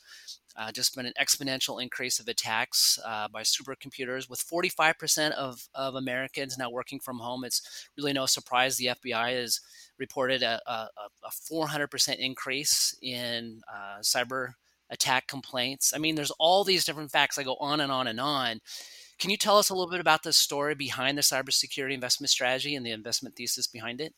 uh, 0.56 0.72
just 0.72 0.94
been 0.96 1.06
an 1.06 1.12
exponential 1.20 1.82
increase 1.82 2.18
of 2.18 2.28
attacks 2.28 2.98
uh, 3.04 3.28
by 3.28 3.42
supercomputers 3.42 4.28
with 4.28 4.44
45% 4.44 5.32
of, 5.32 5.68
of 5.74 5.94
Americans 5.94 6.58
now 6.58 6.70
working 6.70 7.00
from 7.00 7.18
home. 7.18 7.44
It's 7.44 7.88
really 7.96 8.12
no 8.12 8.26
surprise 8.26 8.76
the 8.76 8.90
FBI 9.04 9.40
has 9.40 9.60
reported 9.98 10.42
a, 10.42 10.60
a, 10.66 10.88
a 11.24 11.30
400% 11.52 12.16
increase 12.16 12.96
in 13.00 13.60
uh, 13.72 14.00
cyber 14.00 14.54
attack 14.90 15.28
complaints. 15.28 15.92
I 15.94 15.98
mean, 15.98 16.16
there's 16.16 16.32
all 16.32 16.64
these 16.64 16.84
different 16.84 17.12
facts. 17.12 17.38
I 17.38 17.44
go 17.44 17.56
on 17.60 17.80
and 17.80 17.92
on 17.92 18.06
and 18.08 18.20
on. 18.20 18.60
Can 19.18 19.30
you 19.30 19.36
tell 19.36 19.58
us 19.58 19.70
a 19.70 19.74
little 19.74 19.90
bit 19.90 20.00
about 20.00 20.22
the 20.22 20.32
story 20.32 20.74
behind 20.74 21.16
the 21.16 21.22
cybersecurity 21.22 21.92
investment 21.92 22.30
strategy 22.30 22.74
and 22.74 22.84
the 22.84 22.90
investment 22.90 23.36
thesis 23.36 23.66
behind 23.66 24.00
it? 24.00 24.14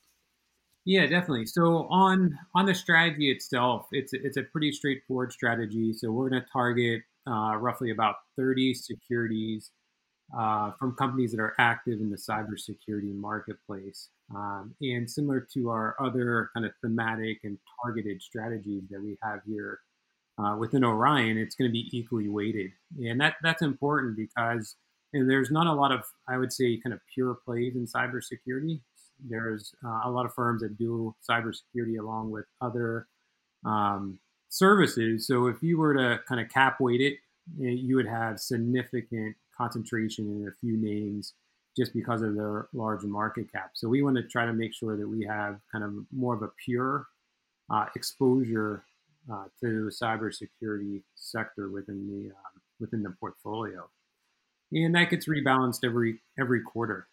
Yeah, 0.84 1.06
definitely. 1.06 1.46
So 1.46 1.86
on 1.88 2.38
on 2.54 2.66
the 2.66 2.74
strategy 2.74 3.30
itself, 3.30 3.86
it's 3.92 4.12
it's 4.12 4.36
a 4.36 4.42
pretty 4.42 4.72
straightforward 4.72 5.32
strategy. 5.32 5.92
So 5.92 6.10
we're 6.10 6.28
going 6.28 6.42
to 6.42 6.48
target 6.52 7.02
uh, 7.28 7.56
roughly 7.56 7.90
about 7.90 8.16
30 8.36 8.74
securities 8.74 9.70
uh, 10.36 10.72
from 10.78 10.96
companies 10.96 11.32
that 11.32 11.40
are 11.40 11.54
active 11.58 12.00
in 12.00 12.10
the 12.10 12.16
cybersecurity 12.16 13.14
marketplace. 13.14 14.10
Um, 14.34 14.74
and 14.82 15.10
similar 15.10 15.46
to 15.54 15.70
our 15.70 15.96
other 16.00 16.50
kind 16.54 16.66
of 16.66 16.72
thematic 16.82 17.40
and 17.44 17.58
targeted 17.84 18.22
strategies 18.22 18.84
that 18.90 19.02
we 19.02 19.18
have 19.22 19.40
here 19.46 19.80
uh, 20.38 20.56
within 20.58 20.84
Orion, 20.84 21.38
it's 21.38 21.54
going 21.54 21.68
to 21.68 21.72
be 21.72 21.88
equally 21.96 22.28
weighted, 22.28 22.70
and 22.98 23.20
that 23.20 23.36
that's 23.42 23.62
important 23.62 24.16
because 24.16 24.76
and 25.12 25.30
there's 25.30 25.50
not 25.50 25.66
a 25.66 25.72
lot 25.72 25.92
of 25.92 26.02
I 26.28 26.38
would 26.38 26.52
say 26.52 26.78
kind 26.82 26.94
of 26.94 27.00
pure 27.14 27.36
plays 27.44 27.76
in 27.76 27.86
cybersecurity. 27.86 28.80
There's 29.20 29.74
uh, 29.84 30.00
a 30.04 30.10
lot 30.10 30.26
of 30.26 30.34
firms 30.34 30.62
that 30.62 30.78
do 30.78 31.14
cybersecurity 31.28 31.98
along 31.98 32.30
with 32.30 32.46
other 32.60 33.06
um, 33.64 34.18
services. 34.48 35.26
So 35.26 35.46
if 35.46 35.62
you 35.62 35.78
were 35.78 35.94
to 35.94 36.20
kind 36.28 36.40
of 36.40 36.48
cap 36.48 36.80
weight 36.80 37.00
it, 37.00 37.14
eh, 37.62 37.70
you 37.70 37.96
would 37.96 38.08
have 38.08 38.40
significant 38.40 39.36
concentration 39.56 40.26
in 40.26 40.48
a 40.48 40.52
few 40.60 40.76
names 40.76 41.34
just 41.76 41.94
because 41.94 42.22
of 42.22 42.34
their 42.34 42.68
large 42.72 43.02
market 43.02 43.50
cap. 43.50 43.70
So 43.74 43.88
we 43.88 44.02
want 44.02 44.16
to 44.16 44.22
try 44.22 44.44
to 44.44 44.52
make 44.52 44.74
sure 44.74 44.96
that 44.96 45.08
we 45.08 45.24
have 45.24 45.58
kind 45.70 45.84
of 45.84 45.92
more 46.12 46.34
of 46.34 46.42
a 46.42 46.50
pure 46.64 47.06
uh, 47.70 47.86
exposure 47.96 48.84
uh, 49.32 49.44
to 49.60 49.84
the 49.84 49.90
cybersecurity 49.90 51.02
sector 51.14 51.70
within 51.70 52.06
the 52.06 52.30
um, 52.30 52.60
within 52.80 53.02
the 53.02 53.10
portfolio, 53.20 53.88
and 54.72 54.94
that 54.94 55.10
gets 55.10 55.28
rebalanced 55.28 55.84
every 55.84 56.20
every 56.38 56.60
quarter. 56.60 57.06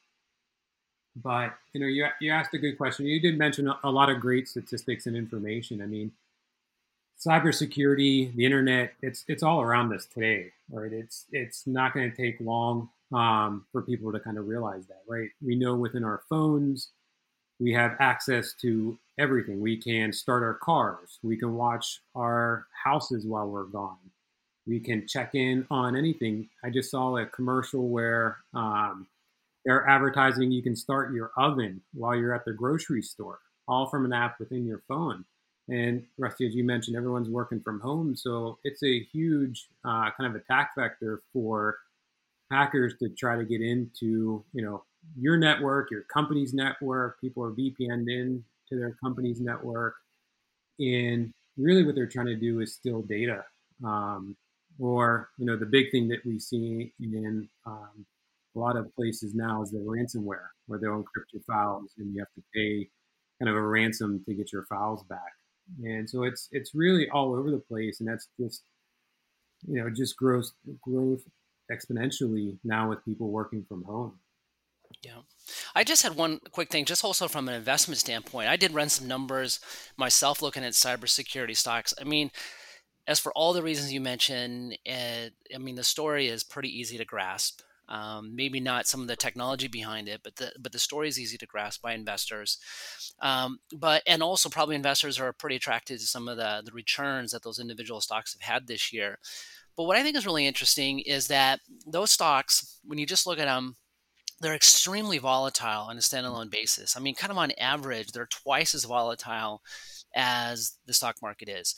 But 1.24 1.54
you 1.74 1.82
know, 1.82 1.88
you 1.88 2.08
you 2.22 2.32
asked 2.32 2.54
a 2.54 2.58
good 2.58 2.78
question. 2.78 3.06
You 3.06 3.20
did 3.20 3.38
mention 3.38 3.72
a, 3.84 3.90
lot 3.90 4.10
of 4.10 4.20
great 4.20 4.48
statistics 4.48 5.06
and 5.08 5.16
information. 5.16 5.82
I 5.82 5.86
mean, 5.86 6.12
cybersecurity, 7.20 8.36
the 8.36 8.46
internet, 8.46 8.94
it's 9.02 9.26
it's 9.28 9.44
all 9.44 9.62
around 9.62 9.94
us 9.94 10.06
today, 10.06 10.52
right? 10.72 10.92
It's 10.92 11.26
it's 11.32 11.68
not 11.68 11.94
going 11.94 12.10
to 12.10 12.16
take 12.16 12.40
long 12.40 12.90
um, 13.12 13.66
for 13.72 13.82
people 13.82 14.12
to 14.12 14.20
kind 14.20 14.38
of 14.38 14.48
realize 14.48 14.86
that, 14.88 15.02
right? 15.08 15.30
We 15.44 15.56
know 15.56 15.76
within 15.76 16.04
our 16.04 16.22
phones, 16.30 16.90
we 17.60 17.74
have 17.74 17.96
access 18.00 18.54
to 18.62 18.98
everything. 19.18 19.60
We 19.60 19.78
can 19.78 20.14
start 20.14 20.44
our 20.44 20.56
cars. 20.56 21.20
We 21.24 21.38
can 21.38 21.56
watch 21.56 22.02
our 22.16 22.68
houses 22.84 23.26
while 23.26 23.48
we're 23.48 23.64
gone. 23.64 23.98
We 24.66 24.80
can 24.80 25.08
check 25.08 25.36
in 25.36 25.66
on 25.72 25.96
anything. 25.96 26.48
I 26.64 26.70
just 26.70 26.92
saw 26.92 27.18
a 27.18 27.26
commercial 27.26 27.90
where 27.90 28.38
um, 28.54 29.08
they're 29.66 29.88
advertising 29.88 30.52
you 30.52 30.64
can 30.64 30.76
start 30.76 31.14
your 31.14 31.32
oven 31.38 31.82
while 31.94 32.16
you're 32.16 32.34
at 32.34 32.46
the 32.46 32.54
grocery 32.54 33.02
store, 33.02 33.40
all 33.68 33.88
from 33.88 34.06
an 34.06 34.14
app 34.14 34.40
within 34.40 34.66
your 34.66 34.82
phone. 34.88 35.26
And 35.70 36.04
Rusty, 36.18 36.48
as 36.48 36.56
you 36.56 36.64
mentioned, 36.64 36.98
everyone's 36.98 37.30
working 37.30 37.62
from 37.62 37.80
home, 37.80 38.16
so 38.16 38.58
it's 38.64 38.82
a 38.84 39.02
huge 39.04 39.68
uh, 39.86 40.10
kind 40.18 40.34
of 40.34 40.36
attack 40.36 40.72
vector 40.76 41.22
for 41.32 41.78
hackers 42.50 42.96
to 43.00 43.10
try 43.10 43.38
to 43.38 43.46
get 43.46 43.62
into, 43.62 44.44
you 44.54 44.64
know, 44.64 44.84
your 45.16 45.38
network, 45.38 45.92
your 45.92 46.02
company's 46.12 46.54
network. 46.54 47.22
People 47.22 47.44
are 47.44 47.52
VPN'd 47.52 48.10
in 48.10 48.44
to 48.70 48.78
their 48.78 48.98
company's 49.04 49.40
network, 49.40 49.96
and 50.80 51.32
really 51.58 51.84
what 51.84 51.94
they're 51.94 52.08
trying 52.08 52.26
to 52.28 52.36
do 52.36 52.62
is 52.62 52.74
steal 52.74 53.02
data. 53.04 53.46
Um, 53.84 54.36
or 54.80 55.30
you 55.38 55.46
know, 55.46 55.58
the 55.58 55.66
big 55.66 55.92
thing 55.92 56.08
that 56.08 56.26
we 56.26 56.40
see 56.40 56.94
in 57.00 57.48
um, 57.66 58.06
a 58.56 58.60
lot 58.60 58.76
of 58.76 58.94
places 58.96 59.34
now 59.34 59.62
is 59.62 59.72
the 59.72 59.78
ransomware, 59.78 60.48
where 60.68 60.80
they'll 60.80 61.04
encrypt 61.04 61.34
your 61.34 61.44
files 61.48 61.92
and 61.98 62.14
you 62.14 62.20
have 62.20 62.34
to 62.36 62.44
pay 62.54 62.90
kind 63.40 63.50
of 63.50 63.56
a 63.56 63.62
ransom 63.62 64.24
to 64.28 64.34
get 64.34 64.52
your 64.52 64.66
files 64.66 65.04
back. 65.04 65.34
And 65.84 66.10
so 66.10 66.24
it's 66.24 66.50
it's 66.52 66.74
really 66.74 67.10
all 67.10 67.36
over 67.36 67.52
the 67.52 67.60
place, 67.60 68.00
and 68.00 68.10
that's 68.10 68.28
just 68.40 68.64
you 69.68 69.82
know 69.82 69.90
just 69.90 70.18
growth 70.18 70.52
growth 70.82 71.22
exponentially 71.72 72.58
now 72.64 72.90
with 72.90 73.06
people 73.06 73.30
working 73.30 73.64
from 73.68 73.84
home. 73.84 74.20
Yeah. 75.04 75.20
I 75.76 75.84
just 75.84 76.02
had 76.02 76.16
one 76.16 76.40
quick 76.52 76.70
thing, 76.70 76.86
just 76.86 77.06
also 77.06 77.28
from 77.28 77.48
an 77.48 77.54
investment 77.54 78.00
standpoint. 78.00 78.50
I 78.50 78.56
did 78.56 78.74
run 78.74 78.90
some 78.90 79.08
numbers 79.08 79.60
myself 79.98 80.42
looking 80.42 80.64
at 80.64 80.74
cybersecurity 80.74 81.56
stocks. 81.56 81.94
I 82.02 82.06
mean, 82.06 82.32
as 83.08 83.20
for 83.20 83.32
all 83.34 83.54
the 83.54 83.64
reasons 83.64 83.94
you 83.94 84.02
mentioned, 84.02 84.78
uh, 84.88 85.30
I 85.54 85.58
mean, 85.60 85.76
the 85.76 85.84
story 85.84 86.28
is 86.28 86.44
pretty 86.44 86.70
easy 86.70 86.98
to 86.98 87.06
grasp. 87.06 87.62
Um, 87.90 88.36
maybe 88.36 88.60
not 88.60 88.88
some 88.88 89.02
of 89.02 89.08
the 89.08 89.16
technology 89.16 89.68
behind 89.68 90.08
it, 90.08 90.22
but 90.24 90.36
the 90.36 90.52
but 90.60 90.72
the 90.72 90.80
story 90.80 91.08
is 91.08 91.20
easy 91.20 91.38
to 91.40 91.48
grasp 91.48 91.82
by 91.82 91.94
investors. 91.94 92.60
Um, 93.20 93.60
but 93.76 94.04
and 94.06 94.22
also 94.22 94.48
probably 94.48 94.76
investors 94.76 95.20
are 95.20 95.34
pretty 95.34 95.56
attracted 95.56 96.00
to 96.00 96.06
some 96.06 96.28
of 96.28 96.38
the 96.38 96.62
the 96.64 96.72
returns 96.72 97.32
that 97.32 97.44
those 97.44 97.60
individual 97.60 98.00
stocks 98.00 98.34
have 98.34 98.54
had 98.54 98.68
this 98.68 98.94
year. 98.94 99.18
But 99.76 99.86
what 99.86 99.98
I 99.98 100.04
think 100.04 100.16
is 100.16 100.26
really 100.26 100.46
interesting 100.46 101.00
is 101.00 101.28
that 101.28 101.62
those 101.88 102.12
stocks, 102.12 102.80
when 102.84 103.00
you 103.00 103.06
just 103.06 103.26
look 103.26 103.40
at 103.40 103.46
them, 103.46 103.76
they're 104.42 104.56
extremely 104.56 105.18
volatile 105.18 105.84
on 105.84 105.98
a 105.98 106.02
standalone 106.02 106.52
basis. 106.52 106.96
I 106.96 107.00
mean, 107.00 107.16
kind 107.16 107.32
of 107.32 107.38
on 107.38 107.52
average, 107.58 108.12
they're 108.12 108.26
twice 108.26 108.76
as 108.76 108.84
volatile 108.84 109.62
as 110.16 110.78
the 110.86 110.94
stock 110.94 111.18
market 111.22 111.50
is. 111.50 111.76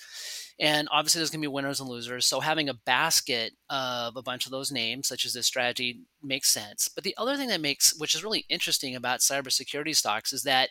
And 0.60 0.88
obviously, 0.92 1.20
there's 1.20 1.30
going 1.30 1.42
to 1.42 1.48
be 1.48 1.54
winners 1.54 1.80
and 1.80 1.90
losers. 1.90 2.26
So, 2.26 2.40
having 2.40 2.70
a 2.70 2.74
basket 2.74 3.54
of 3.70 4.16
a 4.16 4.22
bunch 4.22 4.46
of 4.46 4.52
those 4.52 4.72
names, 4.72 5.08
such 5.08 5.26
as 5.26 5.34
this 5.34 5.48
strategy, 5.48 6.02
makes 6.24 6.50
sense. 6.50 6.88
But 6.88 7.04
the 7.04 7.16
other 7.18 7.36
thing 7.36 7.50
that 7.50 7.62
makes, 7.62 7.98
which 7.98 8.16
is 8.16 8.24
really 8.24 8.46
interesting 8.50 8.96
about 8.96 9.20
cybersecurity 9.20 9.96
stocks, 9.96 10.34
is 10.34 10.44
that 10.44 10.70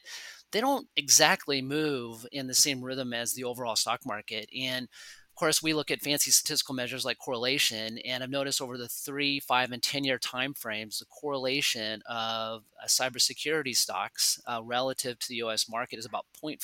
they 0.53 0.61
don't 0.61 0.89
exactly 0.97 1.63
move 1.63 2.27
in 2.33 2.47
the 2.47 2.55
same 2.55 2.83
rhythm 2.83 3.13
as 3.13 3.35
the 3.35 3.45
overall 3.45 3.77
stock 3.77 4.01
market. 4.05 4.49
And 4.59 4.85
of 4.85 5.37
course, 5.37 5.63
we 5.63 5.73
look 5.73 5.91
at 5.91 6.03
fancy 6.03 6.31
statistical 6.31 6.75
measures 6.75 7.05
like 7.05 7.19
correlation, 7.19 7.99
and 7.99 8.23
I've 8.23 8.31
noticed 8.31 8.61
over 8.61 8.77
the 8.77 8.89
three, 8.89 9.41
five, 9.41 9.73
and 9.73 9.83
10 9.83 10.05
year 10.05 10.19
time 10.19 10.55
frames, 10.55 10.99
the 10.99 11.07
correlation 11.07 12.03
of 12.09 12.65
uh, 12.83 12.87
cybersecurity 12.87 13.75
stocks 13.75 14.41
uh, 14.47 14.61
relative 14.63 15.19
to 15.19 15.29
the 15.29 15.37
US 15.37 15.69
market 15.69 15.99
is 15.99 16.05
about 16.05 16.27
0.4. 16.45 16.59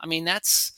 I 0.00 0.06
mean, 0.06 0.24
that's 0.24 0.72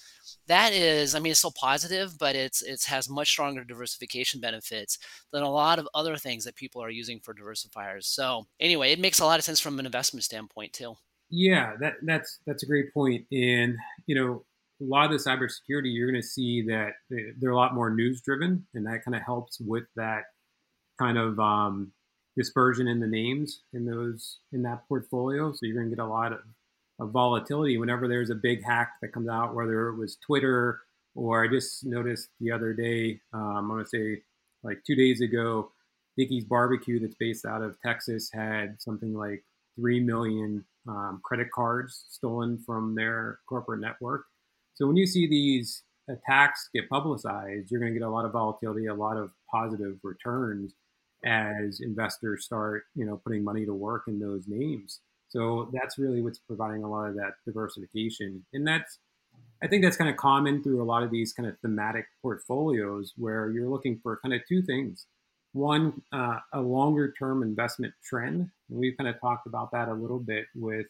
that 0.46 0.72
is, 0.72 1.14
I 1.14 1.20
mean, 1.20 1.30
it's 1.30 1.38
still 1.38 1.54
positive, 1.56 2.18
but 2.18 2.34
it's 2.34 2.62
it 2.62 2.82
has 2.84 3.08
much 3.08 3.28
stronger 3.28 3.64
diversification 3.64 4.40
benefits 4.40 4.98
than 5.32 5.42
a 5.42 5.50
lot 5.50 5.78
of 5.78 5.88
other 5.94 6.16
things 6.16 6.44
that 6.44 6.56
people 6.56 6.82
are 6.82 6.90
using 6.90 7.20
for 7.20 7.34
diversifiers. 7.34 8.04
So 8.04 8.46
anyway, 8.58 8.92
it 8.92 8.98
makes 8.98 9.20
a 9.20 9.24
lot 9.24 9.38
of 9.38 9.44
sense 9.44 9.60
from 9.60 9.78
an 9.78 9.86
investment 9.86 10.24
standpoint 10.24 10.72
too. 10.72 10.94
Yeah, 11.30 11.76
that 11.80 11.94
that's 12.02 12.40
that's 12.46 12.64
a 12.64 12.66
great 12.66 12.92
point. 12.92 13.26
And 13.30 13.76
you 14.06 14.16
know, 14.16 14.44
a 14.80 14.84
lot 14.84 15.12
of 15.12 15.12
the 15.12 15.30
cybersecurity, 15.30 15.94
you're 15.94 16.10
going 16.10 16.20
to 16.20 16.26
see 16.26 16.62
that 16.62 16.94
they're 17.38 17.50
a 17.50 17.56
lot 17.56 17.74
more 17.74 17.90
news 17.90 18.20
driven, 18.22 18.66
and 18.74 18.86
that 18.86 19.04
kind 19.04 19.14
of 19.14 19.22
helps 19.22 19.60
with 19.60 19.84
that 19.94 20.24
kind 20.98 21.16
of 21.16 21.38
um, 21.38 21.92
dispersion 22.36 22.88
in 22.88 22.98
the 22.98 23.06
names 23.06 23.62
in 23.72 23.84
those 23.84 24.38
in 24.52 24.62
that 24.62 24.86
portfolio. 24.88 25.52
So 25.52 25.66
you're 25.66 25.76
going 25.76 25.90
to 25.90 25.94
get 25.94 26.02
a 26.02 26.08
lot 26.08 26.32
of, 26.32 26.40
of 27.00 27.10
volatility 27.10 27.78
whenever 27.78 28.06
there's 28.06 28.30
a 28.30 28.34
big 28.34 28.62
hack 28.62 28.92
that 29.00 29.12
comes 29.12 29.28
out, 29.28 29.54
whether 29.54 29.88
it 29.88 29.96
was 29.96 30.16
Twitter 30.16 30.80
or 31.14 31.44
I 31.44 31.48
just 31.48 31.84
noticed 31.84 32.28
the 32.40 32.52
other 32.52 32.72
day, 32.72 33.20
um, 33.32 33.70
I 33.70 33.74
want 33.74 33.86
to 33.86 33.88
say 33.88 34.22
like 34.62 34.82
two 34.86 34.94
days 34.94 35.20
ago, 35.20 35.72
Dickey's 36.16 36.44
Barbecue, 36.44 37.00
that's 37.00 37.14
based 37.14 37.46
out 37.46 37.62
of 37.62 37.80
Texas, 37.80 38.30
had 38.32 38.76
something 38.80 39.14
like 39.14 39.42
3 39.76 40.00
million 40.00 40.64
um, 40.88 41.20
credit 41.24 41.50
cards 41.50 42.04
stolen 42.10 42.58
from 42.58 42.94
their 42.94 43.40
corporate 43.48 43.80
network. 43.80 44.24
So 44.74 44.86
when 44.86 44.96
you 44.96 45.06
see 45.06 45.26
these 45.26 45.82
attacks 46.08 46.68
get 46.74 46.88
publicized, 46.88 47.70
you're 47.70 47.80
going 47.80 47.92
to 47.92 47.98
get 47.98 48.06
a 48.06 48.10
lot 48.10 48.24
of 48.24 48.32
volatility, 48.32 48.86
a 48.86 48.94
lot 48.94 49.16
of 49.16 49.32
positive 49.50 49.96
returns 50.02 50.74
as 51.24 51.80
investors 51.80 52.44
start, 52.44 52.84
you 52.94 53.04
know, 53.04 53.20
putting 53.24 53.44
money 53.44 53.64
to 53.66 53.74
work 53.74 54.04
in 54.08 54.18
those 54.18 54.44
names. 54.46 55.00
So 55.30 55.70
that's 55.72 55.96
really 55.98 56.20
what's 56.20 56.38
providing 56.38 56.82
a 56.82 56.90
lot 56.90 57.08
of 57.08 57.14
that 57.14 57.34
diversification. 57.46 58.44
And 58.52 58.66
that's, 58.66 58.98
I 59.62 59.68
think 59.68 59.84
that's 59.84 59.96
kind 59.96 60.10
of 60.10 60.16
common 60.16 60.62
through 60.62 60.82
a 60.82 60.84
lot 60.84 61.02
of 61.02 61.10
these 61.10 61.32
kind 61.32 61.48
of 61.48 61.58
thematic 61.60 62.06
portfolios 62.20 63.14
where 63.16 63.50
you're 63.50 63.68
looking 63.68 64.00
for 64.02 64.18
kind 64.22 64.34
of 64.34 64.40
two 64.48 64.62
things. 64.62 65.06
One, 65.52 66.02
uh, 66.12 66.38
a 66.52 66.60
longer 66.60 67.12
term 67.18 67.42
investment 67.42 67.94
trend. 68.04 68.50
And 68.68 68.78
we've 68.78 68.96
kind 68.96 69.08
of 69.08 69.20
talked 69.20 69.46
about 69.46 69.70
that 69.72 69.88
a 69.88 69.94
little 69.94 70.18
bit 70.18 70.46
with 70.54 70.86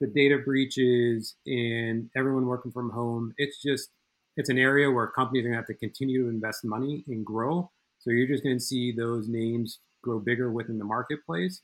the 0.00 0.06
data 0.06 0.38
breaches 0.44 1.36
and 1.46 2.10
everyone 2.16 2.46
working 2.46 2.72
from 2.72 2.90
home. 2.90 3.34
It's 3.38 3.62
just, 3.62 3.90
it's 4.36 4.50
an 4.50 4.58
area 4.58 4.90
where 4.90 5.06
companies 5.06 5.44
are 5.44 5.48
going 5.48 5.52
to 5.52 5.58
have 5.58 5.66
to 5.66 5.74
continue 5.74 6.24
to 6.24 6.28
invest 6.28 6.64
money 6.64 7.04
and 7.08 7.24
grow. 7.24 7.70
So 7.98 8.10
you're 8.10 8.28
just 8.28 8.42
going 8.42 8.58
to 8.58 8.62
see 8.62 8.92
those 8.92 9.28
names 9.28 9.78
grow 10.02 10.18
bigger 10.18 10.50
within 10.50 10.78
the 10.78 10.84
marketplace. 10.84 11.62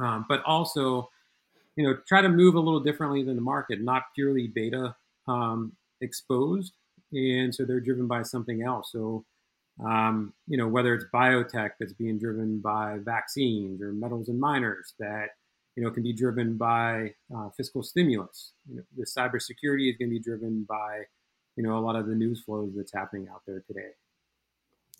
Um, 0.00 0.24
but 0.28 0.42
also, 0.44 1.10
you 1.76 1.84
know, 1.84 1.96
try 2.06 2.20
to 2.20 2.28
move 2.28 2.54
a 2.54 2.60
little 2.60 2.80
differently 2.80 3.22
than 3.22 3.36
the 3.36 3.42
market, 3.42 3.80
not 3.80 4.04
purely 4.14 4.46
beta 4.48 4.94
um, 5.28 5.72
exposed. 6.00 6.72
And 7.12 7.54
so 7.54 7.64
they're 7.64 7.80
driven 7.80 8.06
by 8.06 8.22
something 8.22 8.62
else. 8.62 8.90
So 8.92 9.24
um, 9.84 10.34
you 10.46 10.56
know, 10.56 10.68
whether 10.68 10.94
it's 10.94 11.06
biotech 11.12 11.72
that's 11.80 11.92
being 11.94 12.18
driven 12.18 12.60
by 12.60 12.98
vaccines 13.02 13.80
or 13.80 13.92
metals 13.92 14.28
and 14.28 14.38
miners 14.38 14.94
that, 14.98 15.30
you 15.76 15.82
know, 15.82 15.90
can 15.90 16.02
be 16.02 16.12
driven 16.12 16.56
by 16.56 17.14
uh, 17.34 17.48
fiscal 17.56 17.82
stimulus. 17.82 18.52
You 18.68 18.76
know, 18.76 18.82
the 18.96 19.06
cybersecurity 19.06 19.90
is 19.90 19.96
going 19.96 20.10
to 20.10 20.16
be 20.16 20.20
driven 20.20 20.66
by, 20.68 21.02
you 21.56 21.62
know, 21.62 21.78
a 21.78 21.80
lot 21.80 21.96
of 21.96 22.06
the 22.06 22.14
news 22.14 22.42
flows 22.42 22.72
that's 22.76 22.92
happening 22.92 23.28
out 23.32 23.42
there 23.46 23.62
today. 23.66 23.90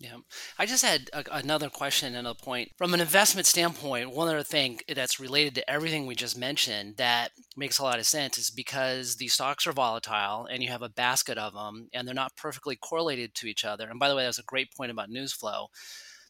Yeah. 0.03 0.17
I 0.59 0.65
just 0.65 0.83
had 0.83 1.09
a, 1.13 1.23
another 1.31 1.69
question 1.69 2.13
and 2.13 2.27
a 2.27 2.35
point. 2.35 2.71
From 2.77 2.93
an 2.93 2.99
investment 2.99 3.47
standpoint, 3.47 4.11
one 4.11 4.27
other 4.27 4.43
thing 4.43 4.81
that's 4.93 5.17
related 5.17 5.55
to 5.55 5.71
everything 5.71 6.05
we 6.05 6.13
just 6.13 6.37
mentioned 6.37 6.97
that 6.97 7.31
makes 7.55 7.79
a 7.79 7.83
lot 7.83 7.99
of 7.99 8.05
sense 8.05 8.37
is 8.37 8.49
because 8.49 9.15
these 9.15 9.31
stocks 9.31 9.65
are 9.65 9.71
volatile 9.71 10.45
and 10.51 10.61
you 10.61 10.67
have 10.67 10.81
a 10.81 10.89
basket 10.89 11.37
of 11.37 11.53
them 11.53 11.87
and 11.93 12.05
they're 12.05 12.13
not 12.13 12.35
perfectly 12.35 12.75
correlated 12.75 13.33
to 13.35 13.47
each 13.47 13.63
other. 13.63 13.87
And 13.89 13.97
by 13.97 14.09
the 14.09 14.15
way, 14.15 14.25
that's 14.25 14.39
a 14.39 14.43
great 14.43 14.75
point 14.75 14.91
about 14.91 15.09
news 15.09 15.31
flow. 15.31 15.67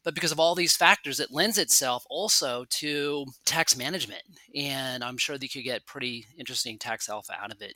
But 0.04 0.14
because 0.14 0.32
of 0.32 0.40
all 0.40 0.54
these 0.54 0.76
factors, 0.76 1.20
it 1.20 1.32
lends 1.32 1.58
itself 1.58 2.06
also 2.12 2.66
to 2.70 3.26
tax 3.44 3.76
management. 3.76 4.22
And 4.56 5.04
I'm 5.04 5.18
sure 5.18 5.40
that 5.40 5.44
you 5.44 5.62
could 5.62 5.66
get 5.66 5.88
pretty 5.88 6.28
interesting 6.38 6.78
tax 6.78 7.10
alpha 7.10 7.34
out 7.42 7.52
of 7.52 7.60
it. 7.62 7.74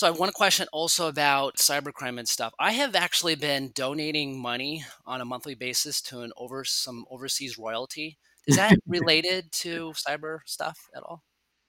So 0.00 0.06
I 0.06 0.10
have 0.12 0.18
one 0.18 0.32
question 0.32 0.66
also 0.72 1.08
about 1.08 1.58
cybercrime 1.58 2.18
and 2.18 2.26
stuff. 2.26 2.54
I 2.58 2.72
have 2.72 2.96
actually 2.96 3.34
been 3.34 3.70
donating 3.74 4.40
money 4.40 4.82
on 5.04 5.20
a 5.20 5.26
monthly 5.26 5.54
basis 5.54 6.00
to 6.04 6.20
an 6.20 6.32
over 6.38 6.64
some 6.64 7.04
overseas 7.10 7.58
royalty. 7.58 8.16
Is 8.46 8.56
that 8.56 8.78
related 8.86 9.52
to 9.52 9.92
cyber 9.92 10.38
stuff 10.46 10.88
at 10.96 11.02
all? 11.02 11.22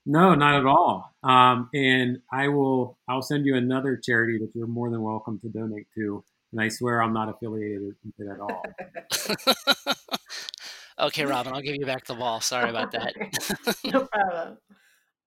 No, 0.05 0.33
not 0.33 0.55
at 0.55 0.65
all. 0.65 1.13
Um, 1.23 1.69
and 1.73 2.21
I 2.31 2.47
will 2.47 2.97
I'll 3.09 3.21
send 3.21 3.45
you 3.45 3.57
another 3.57 3.97
charity 3.97 4.38
that 4.38 4.51
you're 4.55 4.65
more 4.65 4.89
than 4.89 5.01
welcome 5.01 5.38
to 5.39 5.50
donate 5.50 5.88
to. 5.95 6.23
And 6.53 6.61
I 6.61 6.69
swear 6.69 7.03
I'm 7.03 7.11
not 7.11 7.27
affiliated 7.27 7.81
with 7.81 7.95
it 8.17 8.31
at 8.31 8.39
all. 8.39 8.63
okay, 11.07 11.25
Robin, 11.25 11.51
I'll 11.51 11.61
give 11.61 11.75
you 11.75 11.85
back 11.85 12.05
the 12.05 12.15
ball. 12.15 12.39
Sorry 12.39 12.69
about 12.69 12.93
that. 12.93 13.13
no 13.83 14.05
problem. 14.05 14.57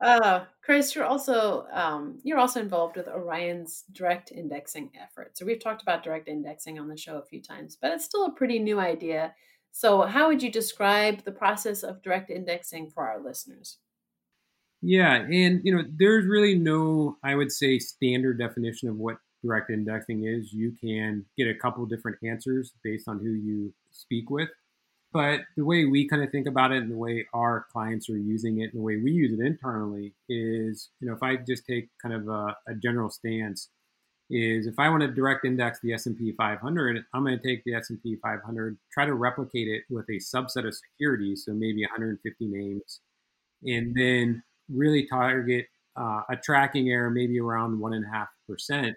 Uh, 0.04 0.44
Chris, 0.60 0.94
you're 0.94 1.06
also 1.06 1.66
um, 1.72 2.18
you're 2.24 2.38
also 2.38 2.60
involved 2.60 2.96
with 2.96 3.08
Orion's 3.08 3.84
direct 3.92 4.32
indexing 4.32 4.90
effort. 5.02 5.36
So 5.38 5.46
we've 5.46 5.62
talked 5.62 5.80
about 5.80 6.02
direct 6.02 6.28
indexing 6.28 6.78
on 6.78 6.88
the 6.88 6.96
show 6.96 7.16
a 7.16 7.24
few 7.24 7.40
times, 7.40 7.78
but 7.80 7.90
it's 7.90 8.04
still 8.04 8.26
a 8.26 8.32
pretty 8.32 8.58
new 8.58 8.78
idea. 8.78 9.34
So 9.72 10.02
how 10.02 10.28
would 10.28 10.42
you 10.42 10.52
describe 10.52 11.24
the 11.24 11.32
process 11.32 11.82
of 11.82 12.02
direct 12.02 12.28
indexing 12.28 12.90
for 12.90 13.08
our 13.08 13.18
listeners? 13.18 13.78
Yeah, 14.82 15.14
and 15.14 15.62
you 15.64 15.74
know, 15.74 15.84
there's 15.96 16.26
really 16.26 16.54
no, 16.54 17.16
I 17.24 17.34
would 17.34 17.50
say, 17.50 17.78
standard 17.78 18.38
definition 18.38 18.90
of 18.90 18.96
what 18.96 19.16
direct 19.42 19.70
indexing 19.70 20.26
is. 20.26 20.52
You 20.52 20.72
can 20.78 21.24
get 21.38 21.48
a 21.48 21.54
couple 21.54 21.86
different 21.86 22.18
answers 22.22 22.74
based 22.84 23.08
on 23.08 23.20
who 23.20 23.30
you 23.30 23.72
speak 23.90 24.28
with. 24.28 24.50
But 25.14 25.42
the 25.56 25.64
way 25.64 25.84
we 25.84 26.08
kind 26.08 26.24
of 26.24 26.32
think 26.32 26.48
about 26.48 26.72
it 26.72 26.82
and 26.82 26.90
the 26.90 26.96
way 26.96 27.24
our 27.32 27.66
clients 27.72 28.10
are 28.10 28.18
using 28.18 28.60
it 28.60 28.72
and 28.72 28.80
the 28.80 28.82
way 28.82 28.96
we 28.96 29.12
use 29.12 29.38
it 29.38 29.46
internally 29.46 30.12
is, 30.28 30.90
you 31.00 31.06
know, 31.06 31.14
if 31.14 31.22
I 31.22 31.36
just 31.36 31.64
take 31.64 31.88
kind 32.02 32.14
of 32.14 32.26
a, 32.26 32.56
a 32.66 32.74
general 32.74 33.08
stance, 33.08 33.68
is 34.28 34.66
if 34.66 34.78
I 34.78 34.88
want 34.88 35.02
to 35.02 35.08
direct 35.08 35.44
index 35.44 35.78
the 35.80 35.92
S&P 35.92 36.32
500, 36.32 37.04
I'm 37.14 37.24
going 37.24 37.38
to 37.38 37.46
take 37.46 37.62
the 37.62 37.74
S&P 37.74 38.16
500, 38.16 38.76
try 38.92 39.06
to 39.06 39.14
replicate 39.14 39.68
it 39.68 39.84
with 39.88 40.08
a 40.08 40.14
subset 40.14 40.66
of 40.66 40.74
securities, 40.74 41.44
so 41.44 41.52
maybe 41.52 41.82
150 41.82 42.46
names, 42.46 43.00
and 43.62 43.94
then 43.94 44.42
really 44.68 45.06
target 45.06 45.66
uh, 45.96 46.22
a 46.28 46.36
tracking 46.36 46.90
error 46.90 47.10
maybe 47.10 47.38
around 47.38 47.78
one 47.78 47.92
and 47.92 48.04
a 48.04 48.08
half 48.08 48.28
percent. 48.48 48.96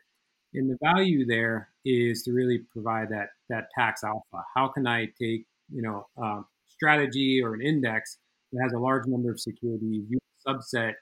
And 0.56 0.68
the 0.68 0.78
value 0.82 1.28
there 1.28 1.70
is 1.86 2.24
to 2.24 2.32
really 2.32 2.60
provide 2.74 3.10
that 3.10 3.30
that 3.50 3.68
tax 3.78 4.04
alpha. 4.04 4.44
How 4.56 4.70
can 4.70 4.88
I 4.88 5.12
take 5.22 5.46
you 5.72 5.82
know 5.82 6.08
um, 6.22 6.46
strategy 6.68 7.42
or 7.44 7.54
an 7.54 7.62
index 7.62 8.18
that 8.52 8.62
has 8.64 8.74
a 8.74 8.80
large 8.80 9.06
number 9.08 9.32
of 9.32 9.40
securities, 9.40 10.04
a 10.46 10.50
subset, 10.50 10.94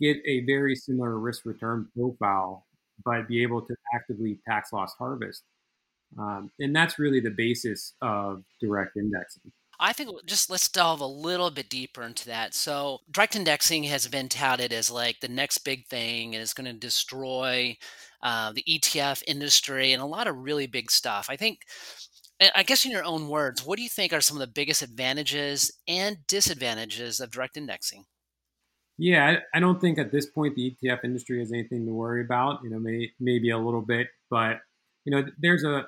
get 0.00 0.18
a 0.26 0.44
very 0.44 0.74
similar 0.74 1.18
risk 1.18 1.44
return 1.44 1.88
profile, 1.96 2.66
but 3.04 3.28
be 3.28 3.42
able 3.42 3.62
to 3.62 3.74
actively 3.94 4.38
tax 4.46 4.72
loss 4.72 4.94
harvest. 4.98 5.42
Um, 6.18 6.50
and 6.60 6.74
that's 6.74 6.98
really 6.98 7.20
the 7.20 7.30
basis 7.30 7.94
of 8.00 8.44
direct 8.60 8.96
indexing. 8.96 9.50
I 9.80 9.92
think 9.92 10.10
just 10.24 10.50
let's 10.50 10.68
delve 10.68 11.00
a 11.00 11.06
little 11.06 11.50
bit 11.50 11.68
deeper 11.68 12.02
into 12.02 12.26
that. 12.26 12.54
So, 12.54 13.00
direct 13.10 13.34
indexing 13.34 13.82
has 13.84 14.06
been 14.06 14.28
touted 14.28 14.72
as 14.72 14.88
like 14.88 15.18
the 15.20 15.28
next 15.28 15.58
big 15.58 15.86
thing 15.86 16.34
and 16.34 16.42
it's 16.42 16.54
going 16.54 16.72
to 16.72 16.78
destroy 16.78 17.76
uh, 18.22 18.52
the 18.52 18.62
ETF 18.68 19.24
industry 19.26 19.92
and 19.92 20.00
a 20.00 20.06
lot 20.06 20.28
of 20.28 20.36
really 20.36 20.68
big 20.68 20.92
stuff. 20.92 21.26
I 21.28 21.36
think 21.36 21.60
I 22.40 22.64
guess 22.64 22.84
in 22.84 22.90
your 22.90 23.04
own 23.04 23.28
words, 23.28 23.64
what 23.64 23.76
do 23.76 23.82
you 23.82 23.88
think 23.88 24.12
are 24.12 24.20
some 24.20 24.36
of 24.36 24.40
the 24.40 24.52
biggest 24.52 24.82
advantages 24.82 25.72
and 25.86 26.18
disadvantages 26.26 27.20
of 27.20 27.30
direct 27.30 27.56
indexing? 27.56 28.06
Yeah, 28.98 29.38
I, 29.52 29.60
don't 29.60 29.80
think 29.80 29.98
at 29.98 30.12
this 30.12 30.26
point 30.26 30.54
the 30.54 30.76
ETF 30.82 31.04
industry 31.04 31.40
has 31.40 31.52
anything 31.52 31.84
to 31.86 31.92
worry 31.92 32.22
about. 32.22 32.62
You 32.62 32.70
know, 32.70 32.78
may, 32.78 33.10
maybe 33.18 33.50
a 33.50 33.58
little 33.58 33.82
bit, 33.82 34.08
but 34.30 34.60
you 35.04 35.10
know, 35.10 35.24
there's 35.38 35.64
a, 35.64 35.86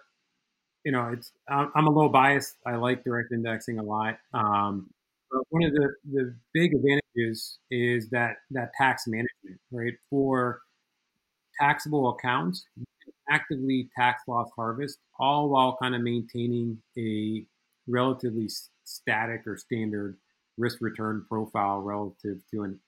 you 0.84 0.92
know, 0.92 1.10
it's 1.12 1.30
I'm 1.48 1.86
a 1.86 1.90
little 1.90 2.08
biased. 2.08 2.56
I 2.66 2.76
like 2.76 3.04
direct 3.04 3.32
indexing 3.32 3.78
a 3.78 3.82
lot. 3.82 4.18
Um, 4.34 4.90
but 5.30 5.42
one 5.50 5.64
of 5.64 5.72
the 5.72 5.94
the 6.12 6.34
big 6.52 6.74
advantages 6.74 7.58
is 7.70 8.08
that 8.10 8.36
that 8.50 8.70
tax 8.76 9.04
management, 9.06 9.60
right? 9.70 9.94
For 10.10 10.60
taxable 11.60 12.10
accounts, 12.10 12.66
actively 13.28 13.88
tax 13.96 14.22
loss 14.28 14.48
harvest, 14.56 14.98
all 15.18 15.48
while 15.48 15.76
kind 15.80 15.94
of 15.94 16.02
maintaining 16.02 16.78
a 16.98 17.44
relatively 17.86 18.48
static 18.84 19.46
or 19.46 19.56
standard 19.56 20.16
risk 20.58 20.78
return 20.80 21.24
profile 21.28 21.80
relative 21.80 22.38
to 22.50 22.62
an 22.62 22.78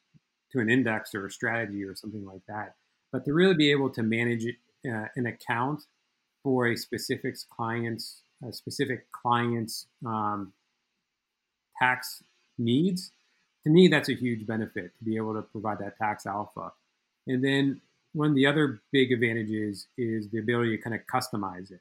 to 0.52 0.60
an 0.60 0.70
index 0.70 1.14
or 1.14 1.26
a 1.26 1.30
strategy 1.30 1.84
or 1.84 1.94
something 1.94 2.24
like 2.24 2.40
that. 2.48 2.74
But 3.12 3.24
to 3.26 3.34
really 3.34 3.54
be 3.54 3.70
able 3.70 3.90
to 3.90 4.02
manage 4.02 4.46
uh, 4.46 5.06
an 5.16 5.26
account 5.26 5.82
for 6.42 6.68
a 6.68 6.76
specific 6.76 7.36
client's 7.54 8.22
a 8.46 8.52
specific 8.52 9.10
client's 9.12 9.86
um, 10.06 10.52
tax 11.80 12.22
needs, 12.56 13.10
to 13.64 13.70
me 13.70 13.88
that's 13.88 14.08
a 14.08 14.14
huge 14.14 14.46
benefit 14.46 14.96
to 14.98 15.04
be 15.04 15.16
able 15.16 15.34
to 15.34 15.42
provide 15.42 15.78
that 15.80 15.98
tax 15.98 16.26
alpha. 16.26 16.72
And 17.26 17.44
then 17.44 17.80
one 18.12 18.30
of 18.30 18.34
the 18.34 18.46
other 18.46 18.80
big 18.92 19.12
advantages 19.12 19.86
is 19.96 20.28
the 20.30 20.38
ability 20.38 20.76
to 20.76 20.82
kind 20.82 20.94
of 20.94 21.02
customize 21.12 21.70
it. 21.70 21.80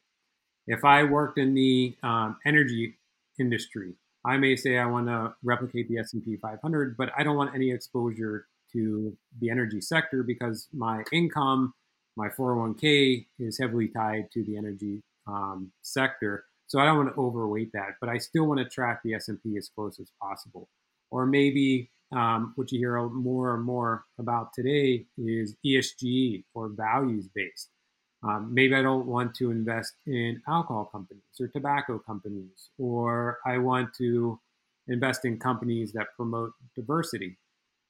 If 0.67 0.83
I 0.83 1.03
worked 1.03 1.37
in 1.37 1.53
the 1.53 1.95
um, 2.03 2.37
energy 2.45 2.97
industry, 3.39 3.93
I 4.25 4.37
may 4.37 4.55
say 4.55 4.77
I 4.77 4.85
want 4.85 5.07
to 5.07 5.33
replicate 5.43 5.87
the 5.87 5.99
S&P 5.99 6.35
500, 6.37 6.97
but 6.97 7.09
I 7.17 7.23
don't 7.23 7.37
want 7.37 7.55
any 7.55 7.71
exposure 7.71 8.47
to 8.73 9.15
the 9.39 9.49
energy 9.49 9.79
sector 9.79 10.23
because 10.23 10.67
my 10.73 11.03
income, 11.13 11.73
my 12.17 12.27
401k 12.27 13.25
is 13.39 13.57
heavily 13.57 13.87
tied 13.87 14.29
to 14.33 14.43
the 14.43 14.57
energy 14.57 15.01
um, 15.27 15.71
sector. 15.81 16.45
So 16.67 16.79
I 16.79 16.85
don't 16.85 16.97
want 16.97 17.15
to 17.15 17.21
overweight 17.21 17.71
that, 17.71 17.95
but 18.01 18.09
I 18.09 18.17
still 18.17 18.45
want 18.45 18.59
to 18.59 18.65
track 18.65 19.01
the 19.03 19.13
S&P 19.13 19.55
as 19.57 19.69
close 19.73 19.99
as 20.01 20.11
possible. 20.21 20.67
Or 21.09 21.25
maybe 21.25 21.89
um, 22.11 22.53
what 22.55 22.71
you 22.71 22.79
hear 22.79 23.01
more 23.09 23.55
and 23.55 23.63
more 23.63 24.05
about 24.17 24.53
today 24.53 25.05
is 25.17 25.55
ESG 25.65 26.43
or 26.53 26.69
values 26.69 27.27
based. 27.33 27.69
Um, 28.23 28.53
maybe 28.53 28.75
I 28.75 28.81
don't 28.81 29.05
want 29.05 29.35
to 29.35 29.51
invest 29.51 29.93
in 30.05 30.41
alcohol 30.47 30.85
companies 30.85 31.23
or 31.39 31.47
tobacco 31.47 31.99
companies, 31.99 32.69
or 32.79 33.37
I 33.45 33.57
want 33.57 33.93
to 33.95 34.39
invest 34.87 35.25
in 35.25 35.37
companies 35.37 35.91
that 35.93 36.07
promote 36.15 36.53
diversity. 36.75 37.37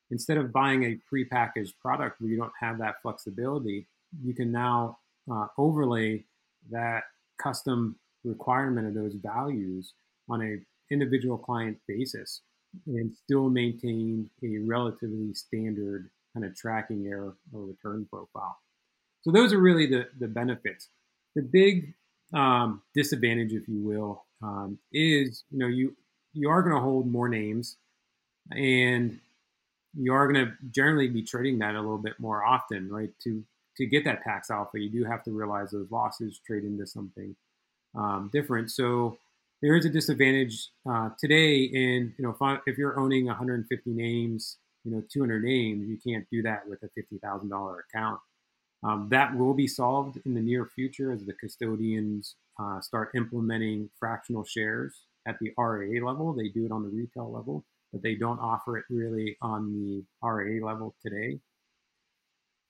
Instead 0.10 0.38
of 0.38 0.52
buying 0.52 0.84
a 0.84 1.00
prepackaged 1.14 1.74
product 1.82 2.20
where 2.20 2.30
you 2.30 2.38
don't 2.38 2.52
have 2.60 2.78
that 2.80 2.96
flexibility, 3.02 3.88
you 4.24 4.34
can 4.34 4.52
now 4.52 4.98
uh, 5.32 5.48
overlay 5.58 6.24
that 6.72 7.04
custom 7.38 7.96
requirement 8.24 8.88
of 8.88 8.94
those 8.94 9.14
values 9.16 9.94
on 10.30 10.42
a 10.42 10.58
individual 10.94 11.38
client 11.38 11.78
basis 11.88 12.42
and 12.86 13.16
still 13.24 13.50
maintain 13.50 14.30
a 14.44 14.58
relatively 14.60 15.34
standard 15.34 16.10
kind 16.34 16.46
of 16.46 16.56
tracking 16.56 17.08
error 17.08 17.36
or 17.54 17.62
return 17.62 18.06
profile. 18.10 18.58
So 19.22 19.32
those 19.32 19.54
are 19.54 19.60
really 19.60 19.88
the, 19.88 20.08
the 20.20 20.28
benefits. 20.28 20.90
The 21.36 21.42
big 21.42 21.94
um, 22.34 22.82
disadvantage, 22.94 23.54
if 23.54 23.68
you 23.68 23.80
will, 23.80 24.24
um, 24.42 24.78
is 24.94 25.44
you 25.52 25.60
know 25.60 25.68
you 25.68 25.96
you 26.34 26.50
are 26.50 26.62
going 26.62 26.76
to 26.76 26.82
hold 26.82 27.12
more 27.12 27.30
names, 27.30 27.78
and 28.52 29.20
you 29.96 30.14
are 30.14 30.32
going 30.32 30.46
to 30.46 30.54
generally 30.72 31.08
be 31.08 31.24
trading 31.24 31.60
that 31.60 31.76
a 31.76 31.82
little 31.82 31.98
bit 31.98 32.20
more 32.20 32.46
often, 32.46 32.90
right? 32.90 33.10
To 33.24 33.44
to 33.78 33.86
get 33.86 34.04
that 34.06 34.24
tax 34.24 34.50
alpha, 34.50 34.80
you 34.80 34.90
do 34.90 35.04
have 35.04 35.24
to 35.24 35.32
realize 35.32 35.72
those 35.72 35.92
losses 35.92 36.40
trade 36.46 36.64
into 36.64 36.86
something 36.86 37.36
um, 37.96 38.30
different. 38.34 38.72
So 38.72 39.18
there 39.62 39.76
is 39.76 39.86
a 39.86 39.90
disadvantage 39.90 40.70
uh, 40.90 41.10
today 41.20 41.64
in 41.64 42.14
you 42.18 42.24
know 42.24 42.36
if, 42.40 42.62
if, 42.68 42.78
you're 42.78 43.00
owning 43.00 43.26
150 43.26 43.90
names, 43.92 44.58
you 44.84 44.92
know 44.92 45.04
200 45.12 45.44
names, 45.44 45.88
you 45.88 45.98
can't 46.06 46.26
do 46.32 46.42
that 46.44 46.68
with 46.68 46.84
a 46.84 46.90
fifty 46.96 47.18
thousand 47.18 47.50
dollar 47.50 47.86
account. 47.90 48.20
Um, 48.84 49.08
that 49.10 49.36
will 49.36 49.54
be 49.54 49.68
solved 49.68 50.20
in 50.26 50.34
the 50.34 50.42
near 50.42 50.66
future 50.66 51.12
as 51.12 51.26
the 51.26 51.34
custodians 51.34 52.36
uh, 52.60 52.80
start 52.80 53.12
implementing 53.16 53.90
fractional 54.00 54.44
shares 54.44 54.94
at 55.28 55.38
the 55.40 55.52
RIA 55.58 56.06
level. 56.06 56.34
They 56.34 56.50
do 56.50 56.66
it 56.66 56.72
on 56.72 56.84
the 56.84 56.90
retail 56.90 57.32
level, 57.32 57.66
but 57.92 58.04
they 58.04 58.16
don't 58.16 58.40
offer 58.40 58.78
it 58.78 58.86
really 58.90 59.36
on 59.42 59.74
the 59.74 60.04
RIA 60.28 60.64
level 60.64 60.96
today. 61.04 61.40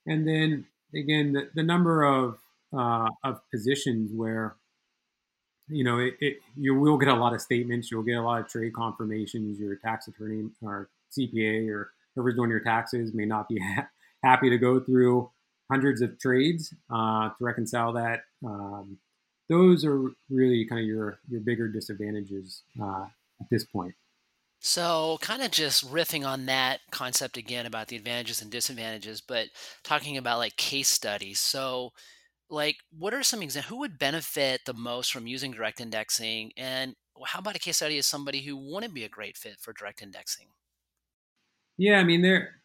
And 0.06 0.26
then 0.26 0.66
again, 0.96 1.34
the, 1.34 1.50
the 1.54 1.64
number 1.64 2.04
of 2.04 2.38
uh, 2.76 3.10
of 3.24 3.42
positions 3.52 4.12
where 4.14 4.56
you 5.68 5.84
know 5.84 6.00
it, 6.00 6.16
it, 6.20 6.38
you 6.56 6.76
will 6.76 6.98
get 6.98 7.10
a 7.10 7.16
lot 7.16 7.34
of 7.34 7.42
statements, 7.42 7.92
you'll 7.92 8.04
get 8.04 8.18
a 8.18 8.22
lot 8.22 8.40
of 8.40 8.48
trade 8.48 8.74
confirmations. 8.74 9.60
Your 9.60 9.76
tax 9.76 10.08
attorney 10.08 10.50
or 10.62 10.90
CPA 11.18 11.70
or 11.70 11.92
whoever's 12.16 12.36
doing 12.36 12.50
your 12.50 12.60
taxes 12.60 13.14
may 13.14 13.26
not 13.26 13.48
be 13.48 13.60
ha- 13.76 13.88
happy 14.24 14.50
to 14.50 14.58
go 14.58 14.80
through 14.80 15.30
hundreds 15.70 16.02
of 16.02 16.18
trades 16.20 16.74
uh, 16.90 17.30
to 17.30 17.36
reconcile 17.40 17.94
that. 17.94 18.22
Um, 18.46 18.98
those 19.50 19.86
are 19.86 20.12
really 20.30 20.66
kind 20.66 20.82
of 20.82 20.88
your 20.88 21.20
your 21.30 21.42
bigger 21.42 21.68
disadvantages 21.68 22.64
uh, 22.82 23.06
at 23.40 23.50
this 23.50 23.64
point. 23.64 23.96
So, 24.60 25.20
kind 25.22 25.44
of 25.44 25.52
just 25.52 25.90
riffing 25.92 26.28
on 26.28 26.48
that 26.48 26.80
concept 26.92 27.38
again 27.38 27.68
about 27.68 27.88
the 27.88 27.96
advantages 27.96 28.42
and 28.42 28.50
disadvantages, 28.50 29.22
but 29.22 29.48
talking 29.84 30.18
about 30.18 30.40
like 30.40 30.58
case 30.58 30.90
studies. 30.90 31.40
So, 31.40 31.94
like, 32.50 32.78
what 32.98 33.14
are 33.14 33.24
some 33.24 33.42
examples? 33.42 33.70
Who 33.70 33.80
would 33.80 34.00
benefit 34.00 34.62
the 34.66 34.74
most 34.74 35.12
from 35.12 35.28
using 35.28 35.52
direct 35.52 35.82
indexing? 35.82 36.52
And 36.58 36.96
how 37.26 37.40
about 37.40 37.56
a 37.56 37.60
case 37.60 37.78
study 37.78 37.98
of 37.98 38.06
somebody 38.06 38.42
who 38.42 38.56
wouldn't 38.56 38.94
be 38.94 39.04
a 39.04 39.10
great 39.10 39.38
fit 39.38 39.58
for 39.60 39.74
direct 39.74 40.02
indexing? 40.02 40.48
Yeah, 41.78 42.00
I 42.00 42.04
mean, 42.04 42.22
there, 42.22 42.62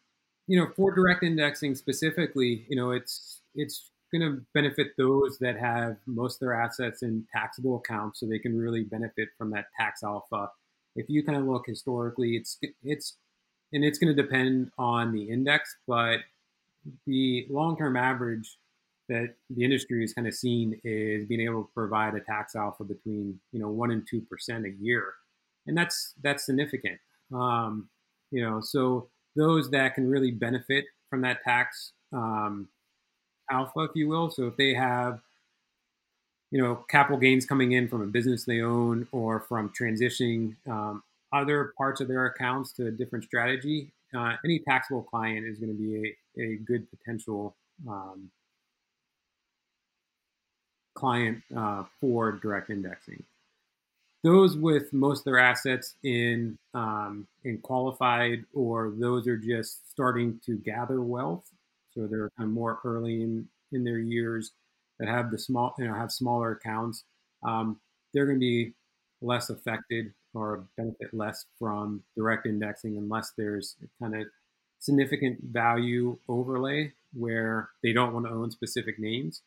you 0.47 0.59
know, 0.59 0.69
for 0.75 0.93
direct 0.93 1.23
indexing 1.23 1.75
specifically, 1.75 2.65
you 2.69 2.75
know, 2.75 2.91
it's 2.91 3.41
it's 3.55 3.91
going 4.11 4.21
to 4.21 4.41
benefit 4.53 4.95
those 4.97 5.37
that 5.39 5.57
have 5.57 5.97
most 6.05 6.35
of 6.35 6.39
their 6.41 6.53
assets 6.53 7.01
in 7.01 7.25
taxable 7.31 7.77
accounts, 7.77 8.19
so 8.19 8.25
they 8.25 8.39
can 8.39 8.57
really 8.57 8.83
benefit 8.83 9.29
from 9.37 9.51
that 9.51 9.65
tax 9.79 10.03
alpha. 10.03 10.49
If 10.95 11.07
you 11.09 11.23
kind 11.23 11.37
of 11.37 11.45
look 11.45 11.63
historically, 11.67 12.35
it's 12.35 12.57
it's 12.83 13.17
and 13.71 13.83
it's 13.83 13.97
going 13.97 14.15
to 14.15 14.21
depend 14.21 14.71
on 14.77 15.11
the 15.11 15.23
index, 15.23 15.75
but 15.87 16.19
the 17.07 17.47
long-term 17.49 17.95
average 17.95 18.57
that 19.13 19.35
the 19.51 19.63
industry 19.63 20.03
is 20.03 20.11
kind 20.11 20.27
of 20.27 20.33
seen 20.33 20.79
is 20.83 21.25
being 21.25 21.41
able 21.41 21.63
to 21.63 21.69
provide 21.75 22.15
a 22.15 22.19
tax 22.19 22.55
alpha 22.55 22.83
between 22.83 23.39
you 23.51 23.59
know 23.59 23.69
one 23.69 23.91
and 23.91 24.07
two 24.09 24.21
percent 24.21 24.65
a 24.65 24.71
year, 24.81 25.13
and 25.67 25.77
that's 25.77 26.13
that's 26.23 26.45
significant. 26.45 26.99
Um, 27.31 27.89
you 28.31 28.43
know, 28.43 28.59
so 28.59 29.09
those 29.35 29.69
that 29.69 29.93
can 29.93 30.09
really 30.09 30.31
benefit 30.31 30.85
from 31.09 31.21
that 31.21 31.43
tax 31.43 31.91
um, 32.11 32.67
alpha, 33.51 33.81
if 33.81 33.91
you 33.93 34.07
will. 34.07 34.31
So 34.31 34.47
if 34.47 34.57
they 34.57 34.73
have, 34.73 35.19
you 36.49 36.61
know, 36.61 36.83
capital 36.89 37.19
gains 37.19 37.45
coming 37.45 37.73
in 37.73 37.87
from 37.87 38.01
a 38.01 38.07
business 38.07 38.45
they 38.45 38.61
own 38.61 39.07
or 39.11 39.41
from 39.41 39.71
transitioning 39.79 40.55
um, 40.67 41.03
other 41.31 41.73
parts 41.77 42.01
of 42.01 42.07
their 42.07 42.25
accounts 42.25 42.73
to 42.73 42.87
a 42.87 42.91
different 42.91 43.25
strategy, 43.25 43.91
uh, 44.15 44.35
any 44.43 44.59
taxable 44.59 45.03
client 45.03 45.45
is 45.45 45.59
going 45.59 45.71
to 45.71 45.77
be 45.77 46.15
a, 46.39 46.43
a 46.43 46.55
good 46.57 46.87
potential 46.89 47.55
um, 47.87 48.29
client 50.95 51.41
uh, 51.55 51.83
for 51.99 52.33
direct 52.33 52.69
indexing. 52.69 53.23
Those 54.23 54.55
with 54.55 54.93
most 54.93 55.19
of 55.19 55.25
their 55.25 55.39
assets 55.39 55.95
in 56.03 56.57
um, 56.73 57.27
in 57.43 57.57
qualified 57.57 58.45
or 58.53 58.93
those 58.97 59.27
are 59.27 59.37
just 59.37 59.89
starting 59.89 60.39
to 60.45 60.57
gather 60.57 61.01
wealth. 61.01 61.49
So 61.93 62.07
they're 62.07 62.31
kind 62.37 62.47
of 62.47 62.53
more 62.53 62.79
early 62.85 63.21
in 63.21 63.47
in 63.73 63.83
their 63.83 63.99
years 63.99 64.51
that 64.99 65.09
have 65.09 65.31
the 65.31 65.37
small 65.37 65.73
you 65.77 65.87
know 65.87 65.93
have 65.93 66.11
smaller 66.11 66.51
accounts 66.51 67.03
um, 67.43 67.79
they're 68.13 68.25
going 68.25 68.37
to 68.37 68.39
be 68.39 68.73
less 69.21 69.49
affected 69.49 70.13
or 70.33 70.63
benefit 70.77 71.13
less 71.13 71.45
from 71.59 72.03
direct 72.15 72.45
indexing 72.45 72.97
unless 72.97 73.31
there's 73.37 73.75
kind 74.01 74.15
of 74.15 74.27
significant 74.79 75.39
value 75.43 76.17
overlay 76.27 76.91
where 77.13 77.69
they 77.83 77.93
don't 77.93 78.13
want 78.13 78.25
to 78.25 78.31
own 78.31 78.51
specific 78.51 78.99
names 78.99 79.41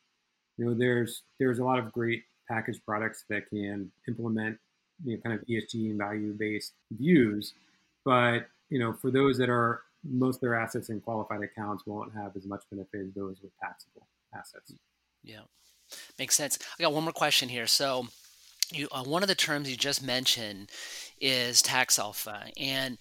you 0.56 0.64
know 0.64 0.74
there's 0.74 1.22
there's 1.38 1.58
a 1.58 1.64
lot 1.64 1.78
of 1.78 1.92
great 1.92 2.24
package 2.48 2.80
products 2.84 3.24
that 3.28 3.48
can 3.48 3.90
implement 4.08 4.58
you 5.04 5.16
know, 5.16 5.22
kind 5.22 5.38
of 5.38 5.46
ESG 5.46 5.90
and 5.90 5.98
value 5.98 6.32
based 6.32 6.72
views. 6.90 7.54
But 8.04 8.48
you 8.70 8.78
know, 8.78 8.92
for 8.92 9.10
those 9.10 9.38
that 9.38 9.48
are 9.48 9.82
most 10.04 10.36
of 10.36 10.40
their 10.42 10.54
assets 10.54 10.88
in 10.88 11.00
qualified 11.00 11.42
accounts 11.42 11.84
won't 11.86 12.14
have 12.14 12.36
as 12.36 12.46
much 12.46 12.62
benefit 12.70 13.00
as 13.00 13.14
those 13.14 13.36
with 13.42 13.52
taxable 13.60 14.06
assets. 14.34 14.72
Yeah, 15.22 15.40
makes 16.18 16.36
sense. 16.36 16.58
I 16.78 16.82
got 16.82 16.92
one 16.92 17.04
more 17.04 17.12
question 17.12 17.48
here. 17.48 17.66
So, 17.66 18.06
you 18.70 18.88
uh, 18.92 19.04
one 19.04 19.22
of 19.22 19.28
the 19.28 19.34
terms 19.34 19.70
you 19.70 19.76
just 19.76 20.02
mentioned 20.02 20.70
is 21.20 21.62
tax 21.62 21.98
alpha, 21.98 22.48
and 22.56 22.98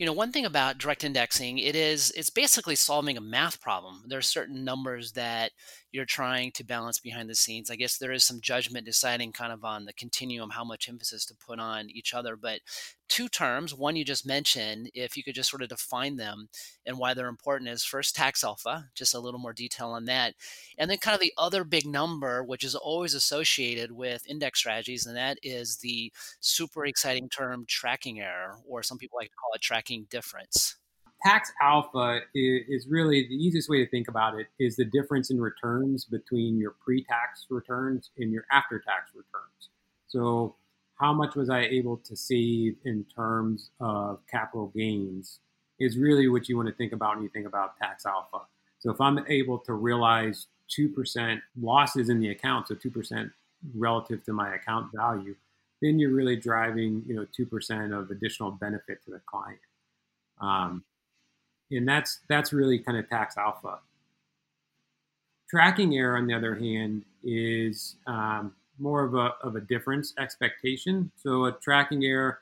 you 0.00 0.06
know 0.06 0.14
one 0.14 0.32
thing 0.32 0.46
about 0.46 0.78
direct 0.78 1.04
indexing 1.04 1.58
it 1.58 1.76
is 1.76 2.10
it's 2.16 2.30
basically 2.30 2.74
solving 2.74 3.18
a 3.18 3.20
math 3.20 3.60
problem. 3.60 4.02
There 4.06 4.18
are 4.18 4.22
certain 4.22 4.64
numbers 4.64 5.12
that 5.12 5.52
you're 5.92 6.06
trying 6.06 6.52
to 6.52 6.64
balance 6.64 6.98
behind 6.98 7.28
the 7.28 7.34
scenes. 7.34 7.70
I 7.70 7.76
guess 7.76 7.98
there 7.98 8.10
is 8.10 8.24
some 8.24 8.40
judgment 8.40 8.86
deciding 8.86 9.32
kind 9.32 9.52
of 9.52 9.62
on 9.62 9.84
the 9.84 9.92
continuum 9.92 10.48
how 10.48 10.64
much 10.64 10.88
emphasis 10.88 11.26
to 11.26 11.34
put 11.34 11.60
on 11.60 11.90
each 11.90 12.14
other 12.14 12.34
but 12.34 12.60
two 13.10 13.28
terms 13.28 13.74
one 13.74 13.96
you 13.96 14.04
just 14.04 14.24
mentioned 14.24 14.90
if 14.94 15.16
you 15.16 15.22
could 15.22 15.34
just 15.34 15.50
sort 15.50 15.62
of 15.62 15.68
define 15.68 16.16
them 16.16 16.48
and 16.86 16.96
why 16.96 17.12
they're 17.12 17.28
important 17.28 17.68
is 17.68 17.84
first 17.84 18.14
tax 18.16 18.42
alpha 18.42 18.88
just 18.94 19.14
a 19.14 19.20
little 19.20 19.40
more 19.40 19.52
detail 19.52 19.88
on 19.88 20.06
that 20.06 20.34
and 20.78 20.90
then 20.90 20.96
kind 20.96 21.14
of 21.14 21.20
the 21.20 21.34
other 21.36 21.64
big 21.64 21.84
number 21.84 22.42
which 22.42 22.64
is 22.64 22.74
always 22.74 23.12
associated 23.12 23.90
with 23.92 24.26
index 24.28 24.60
strategies 24.60 25.06
and 25.06 25.16
that 25.16 25.38
is 25.42 25.78
the 25.78 26.12
super 26.40 26.86
exciting 26.86 27.28
term 27.28 27.64
tracking 27.66 28.20
error 28.20 28.58
or 28.66 28.82
some 28.82 28.98
people 28.98 29.18
like 29.20 29.30
to 29.30 29.36
call 29.36 29.50
it 29.54 29.60
tracking 29.60 30.06
difference? 30.10 30.76
Tax 31.22 31.52
alpha 31.60 32.20
is, 32.34 32.86
really 32.88 33.26
the 33.28 33.34
easiest 33.34 33.68
way 33.68 33.84
to 33.84 33.90
think 33.90 34.08
about 34.08 34.38
it 34.38 34.46
is 34.58 34.76
the 34.76 34.86
difference 34.86 35.30
in 35.30 35.38
returns 35.38 36.06
between 36.06 36.56
your 36.56 36.74
pre-tax 36.82 37.46
returns 37.50 38.10
and 38.16 38.32
your 38.32 38.46
after-tax 38.50 39.10
returns. 39.14 39.68
So 40.08 40.56
how 41.00 41.14
much 41.14 41.34
was 41.34 41.48
I 41.48 41.62
able 41.62 41.96
to 41.96 42.14
save 42.14 42.76
in 42.84 43.06
terms 43.16 43.70
of 43.80 44.20
capital 44.30 44.70
gains 44.76 45.40
is 45.78 45.96
really 45.96 46.28
what 46.28 46.46
you 46.46 46.56
want 46.58 46.68
to 46.68 46.74
think 46.74 46.92
about 46.92 47.16
when 47.16 47.24
you 47.24 47.30
think 47.30 47.46
about 47.46 47.78
tax 47.78 48.04
alpha. 48.04 48.44
So 48.80 48.90
if 48.90 49.00
I'm 49.00 49.24
able 49.26 49.58
to 49.60 49.72
realize 49.72 50.46
2% 50.78 51.40
losses 51.60 52.10
in 52.10 52.20
the 52.20 52.28
account, 52.28 52.68
so 52.68 52.74
2% 52.74 53.30
relative 53.74 54.22
to 54.24 54.34
my 54.34 54.54
account 54.54 54.92
value, 54.94 55.34
then 55.80 55.98
you're 55.98 56.12
really 56.12 56.36
driving, 56.36 57.02
you 57.06 57.14
know, 57.14 57.26
2% 57.38 57.98
of 57.98 58.10
additional 58.10 58.50
benefit 58.50 59.02
to 59.04 59.10
the 59.10 59.20
client. 59.24 59.58
Um, 60.38 60.84
and 61.70 61.88
that's 61.88 62.20
that's 62.28 62.52
really 62.52 62.78
kind 62.78 62.98
of 62.98 63.08
tax 63.08 63.38
alpha. 63.38 63.78
Tracking 65.48 65.96
error, 65.96 66.16
on 66.16 66.26
the 66.26 66.34
other 66.34 66.54
hand, 66.54 67.04
is 67.22 67.96
um, 68.06 68.52
more 68.80 69.04
of 69.04 69.14
a, 69.14 69.34
of 69.46 69.56
a 69.56 69.60
difference 69.60 70.14
expectation. 70.18 71.10
So 71.16 71.46
a 71.46 71.52
tracking 71.52 72.04
error, 72.04 72.40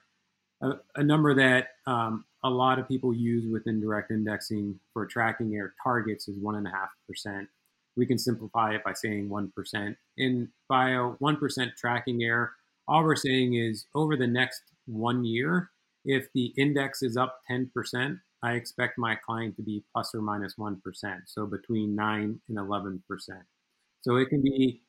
a, 0.63 0.73
a 0.97 1.03
number 1.03 1.35
that 1.35 1.69
um, 1.87 2.25
a 2.45 2.51
lot 2.51 2.79
of 2.79 2.89
people 2.89 3.13
use 3.13 3.51
within 3.51 3.81
direct 3.81 4.11
indexing 4.11 4.79
for 4.93 5.07
tracking 5.07 5.55
error 5.55 5.75
targets 5.83 6.29
is 6.29 6.39
one 6.39 6.55
and 6.57 6.67
a 6.67 6.71
half 6.71 6.91
percent. 7.07 7.49
we 7.97 8.07
can 8.07 8.19
simplify 8.19 8.75
it 8.75 8.85
by 8.85 8.93
saying 8.93 9.29
1%. 9.29 9.97
And 10.19 10.49
by 10.69 10.91
a 10.91 11.11
1% 11.21 11.77
tracking 11.77 12.23
error, 12.23 12.53
all 12.87 13.03
we're 13.03 13.17
saying 13.17 13.55
is 13.55 13.87
over 13.95 14.17
the 14.17 14.27
next 14.27 14.63
one 14.87 15.25
year, 15.25 15.71
if 16.05 16.33
the 16.33 16.55
index 16.57 17.03
is 17.03 17.17
up 17.17 17.41
10%, 17.51 18.21
I 18.43 18.53
expect 18.53 18.99
my 18.99 19.17
client 19.17 19.57
to 19.57 19.63
be 19.63 19.83
plus 19.93 20.15
or 20.15 20.23
minus 20.23 20.57
1. 20.57 20.81
So 21.27 21.47
between 21.47 21.97
9 21.97 22.41
and 22.49 22.57
11%. 22.57 23.01
So 24.03 24.17
it 24.17 24.29
can 24.29 24.43
be 24.43 24.81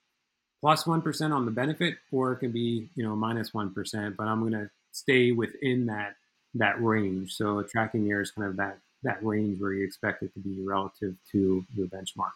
plus 0.62 0.84
1% 0.84 1.32
on 1.32 1.46
the 1.46 1.52
benefit 1.52 1.96
or 2.12 2.34
it 2.34 2.38
can 2.38 2.52
be, 2.52 2.90
you 2.96 3.04
know, 3.04 3.16
minus 3.16 3.54
1, 3.54 3.74
but 3.74 4.28
I'm 4.28 4.40
going 4.42 4.54
to 4.54 4.70
stay 4.92 5.32
within 5.32 5.86
that 5.88 6.16
that 6.56 6.82
range. 6.82 7.34
So 7.34 7.62
tracking 7.64 8.10
error 8.10 8.22
is 8.22 8.32
kind 8.32 8.48
of 8.48 8.58
that 8.58 8.80
that 9.04 9.24
range 9.24 9.62
where 9.62 9.74
you 9.74 9.86
expect 9.86 10.24
it 10.24 10.34
to 10.34 10.40
be 10.40 10.62
relative 10.62 11.16
to 11.32 11.64
your 11.76 11.88
benchmark. 11.88 12.32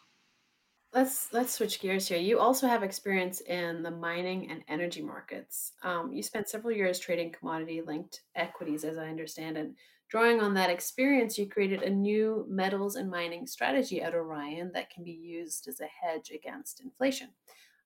Let's 0.94 1.34
let's 1.34 1.54
switch 1.54 1.82
gears 1.82 2.08
here. 2.08 2.20
You 2.20 2.40
also 2.40 2.68
have 2.68 2.84
experience 2.84 3.42
in 3.42 3.82
the 3.82 3.92
mining 3.92 4.52
and 4.52 4.64
energy 4.68 5.02
markets. 5.02 5.74
Um, 5.82 6.14
you 6.14 6.22
spent 6.22 6.48
several 6.48 6.76
years 6.76 7.00
trading 7.00 7.32
commodity-linked 7.32 8.22
equities, 8.36 8.84
as 8.84 8.98
I 8.98 9.08
understand 9.08 9.58
it. 9.58 9.72
Drawing 10.10 10.42
on 10.42 10.54
that 10.54 10.70
experience, 10.70 11.40
you 11.40 11.50
created 11.50 11.82
a 11.82 11.90
new 11.90 12.46
metals 12.48 12.96
and 12.96 13.10
mining 13.10 13.48
strategy 13.48 14.04
at 14.04 14.14
Orion 14.14 14.72
that 14.76 14.92
can 14.92 15.04
be 15.04 15.12
used 15.12 15.68
as 15.68 15.80
a 15.80 15.88
hedge 15.88 16.30
against 16.30 16.82
inflation. 16.82 17.30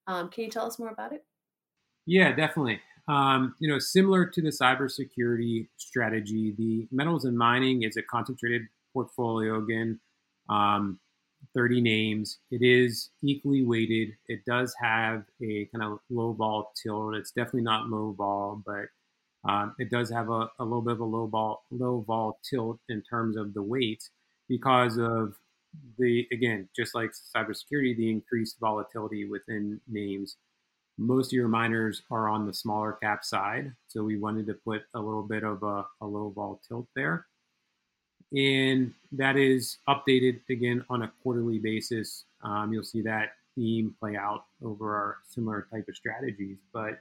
Um, 0.08 0.30
can 0.30 0.46
you 0.46 0.50
tell 0.50 0.65
us 0.65 0.80
more 0.80 0.89
about 0.89 1.13
it? 1.13 1.24
Yeah, 2.06 2.34
definitely. 2.34 2.80
Um, 3.08 3.56
you 3.60 3.70
know, 3.70 3.80
similar 3.80 4.26
to 4.26 4.41
the 4.41 4.50
cybersecurity 4.50 5.67
strategy, 5.78 6.54
the 6.58 6.88
metals 6.91 7.26
and 7.26 7.38
mining 7.38 7.84
is 7.84 7.98
a 7.98 8.02
concentrated 8.02 8.63
portfolio. 8.93 9.62
Again, 9.63 10.00
um, 10.50 11.00
30 11.56 11.82
names. 11.82 12.39
It 12.52 12.62
is 12.62 13.10
equally 13.24 13.63
weighted. 13.63 14.10
It 14.28 14.46
does 14.46 14.76
have 14.82 15.24
a 15.41 15.65
kind 15.72 15.84
of 15.84 16.00
low 16.10 16.34
vol 16.34 16.72
tilt. 16.82 17.15
It's 17.15 17.32
definitely 17.32 17.62
not 17.62 17.89
low 17.89 18.13
vol, 18.17 18.62
but 18.65 18.86
um, 19.50 19.76
it 19.80 19.89
does 19.89 20.10
have 20.10 20.30
a, 20.30 20.50
a, 20.60 20.63
little 20.63 20.82
bit 20.82 20.93
of 20.93 21.00
a 21.00 21.06
low 21.06 21.28
vol, 21.28 21.63
low 21.72 22.04
vol 22.06 22.39
tilt 22.48 22.80
in 22.89 23.02
terms 23.02 23.38
of 23.38 23.54
the 23.54 23.62
weight 23.62 24.04
because 24.50 24.98
of 24.98 25.36
the 25.98 26.28
again, 26.32 26.70
just 26.76 26.96
like 26.96 27.12
cybersecurity, 27.36 27.96
the 27.96 28.10
increased 28.10 28.58
volatility 28.60 29.26
within 29.26 29.80
names. 29.88 30.38
Most 31.00 31.28
of 31.28 31.34
your 31.34 31.48
miners 31.48 32.02
are 32.10 32.28
on 32.28 32.48
the 32.48 32.54
smaller 32.54 32.94
cap 32.94 33.24
side, 33.24 33.72
so 33.88 34.04
we 34.04 34.18
wanted 34.18 34.48
to 34.48 34.56
put 34.56 34.84
a 34.96 35.00
little 35.00 35.22
bit 35.22 35.44
of 35.44 35.62
a, 35.62 35.86
a 36.02 36.06
low 36.06 36.30
vol 36.30 36.60
tilt 36.68 36.88
there 36.96 37.28
and 38.36 38.94
that 39.13 39.38
is 39.38 39.78
updated 39.88 40.42
again 40.50 40.84
on 40.90 41.04
a 41.04 41.12
quarterly 41.24 41.60
basis. 41.60 42.26
Um, 42.44 42.74
you'll 42.74 42.84
see 42.84 43.02
that 43.04 43.34
theme 43.56 43.96
play 44.00 44.16
out 44.16 44.46
over 44.63 44.96
our 44.96 45.18
similar 45.28 45.68
type 45.72 45.88
of 45.88 45.96
strategies. 45.96 46.58
But 46.74 47.00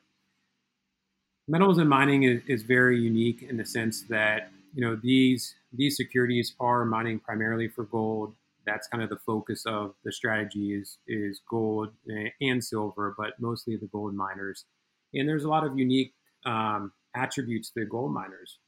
metals 1.49 1.79
and 1.79 1.89
mining 1.89 2.25
is, 2.25 2.43
is 2.47 2.63
very 2.63 3.01
unique 3.01 3.43
in 3.43 3.57
the 3.57 3.67
sense 3.67 4.03
that 4.03 4.51
you 4.75 4.83
know 4.83 4.97
these 4.97 5.55
these 5.73 5.97
securities 5.97 6.55
are 6.61 6.85
mining 6.85 7.19
primarily 7.19 7.69
for 7.69 7.85
gold. 7.85 8.35
That's 8.67 8.89
kind 8.89 9.03
of 9.03 9.11
the 9.11 9.19
focus 9.25 9.65
of 9.67 9.95
the 10.05 10.13
strategy 10.13 10.75
is 10.75 10.99
is 11.07 11.41
gold 11.49 11.91
and 12.41 12.63
silver, 12.63 13.15
but 13.17 13.41
mostly 13.41 13.77
the 13.77 13.87
gold 13.87 14.15
miners. 14.15 14.65
And 15.15 15.29
there's 15.29 15.45
a 15.45 15.49
lot 15.49 15.65
of 15.65 15.79
unique 15.79 16.15
um, 16.45 16.93
attributes 17.15 17.71
to 17.71 17.81
the 17.81 17.87
gold 17.87 18.13
miners. 18.13 18.59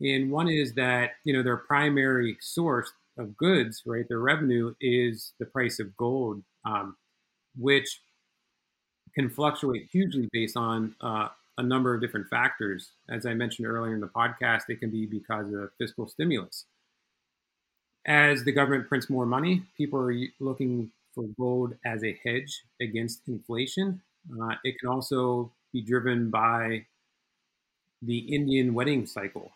And 0.00 0.30
one 0.30 0.48
is 0.48 0.74
that, 0.74 1.12
you 1.24 1.32
know, 1.32 1.42
their 1.42 1.56
primary 1.56 2.36
source 2.40 2.92
of 3.18 3.36
goods, 3.36 3.82
right, 3.84 4.06
their 4.08 4.20
revenue 4.20 4.74
is 4.80 5.32
the 5.40 5.46
price 5.46 5.80
of 5.80 5.96
gold, 5.96 6.42
um, 6.64 6.96
which 7.56 8.00
can 9.14 9.28
fluctuate 9.28 9.88
hugely 9.90 10.28
based 10.32 10.56
on 10.56 10.94
uh, 11.00 11.28
a 11.56 11.62
number 11.62 11.92
of 11.94 12.00
different 12.00 12.28
factors. 12.28 12.92
As 13.10 13.26
I 13.26 13.34
mentioned 13.34 13.66
earlier 13.66 13.94
in 13.94 14.00
the 14.00 14.06
podcast, 14.06 14.62
it 14.68 14.78
can 14.78 14.90
be 14.90 15.06
because 15.06 15.52
of 15.52 15.70
fiscal 15.78 16.06
stimulus. 16.06 16.66
As 18.08 18.42
the 18.42 18.50
government 18.50 18.88
prints 18.88 19.08
more 19.08 19.26
money, 19.26 19.62
people 19.76 20.00
are 20.00 20.14
looking 20.40 20.90
for 21.14 21.24
gold 21.38 21.74
as 21.84 22.02
a 22.02 22.18
hedge 22.24 22.64
against 22.80 23.20
inflation. 23.28 24.00
Uh, 24.32 24.54
it 24.64 24.80
can 24.80 24.88
also 24.88 25.52
be 25.72 25.80
driven 25.80 26.30
by 26.30 26.86
the 28.02 28.18
Indian 28.18 28.74
wedding 28.74 29.06
cycle 29.06 29.52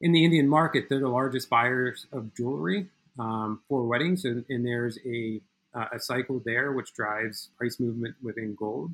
in 0.00 0.12
the 0.12 0.24
Indian 0.24 0.48
market, 0.48 0.88
they're 0.88 1.00
the 1.00 1.08
largest 1.08 1.48
buyers 1.48 2.06
of 2.12 2.34
jewelry 2.34 2.86
um, 3.18 3.60
for 3.68 3.84
weddings, 3.84 4.24
and, 4.24 4.44
and 4.48 4.64
there's 4.64 4.98
a 5.06 5.40
uh, 5.74 5.88
a 5.92 6.00
cycle 6.00 6.40
there 6.46 6.72
which 6.72 6.94
drives 6.94 7.50
price 7.58 7.78
movement 7.78 8.14
within 8.22 8.54
gold. 8.54 8.90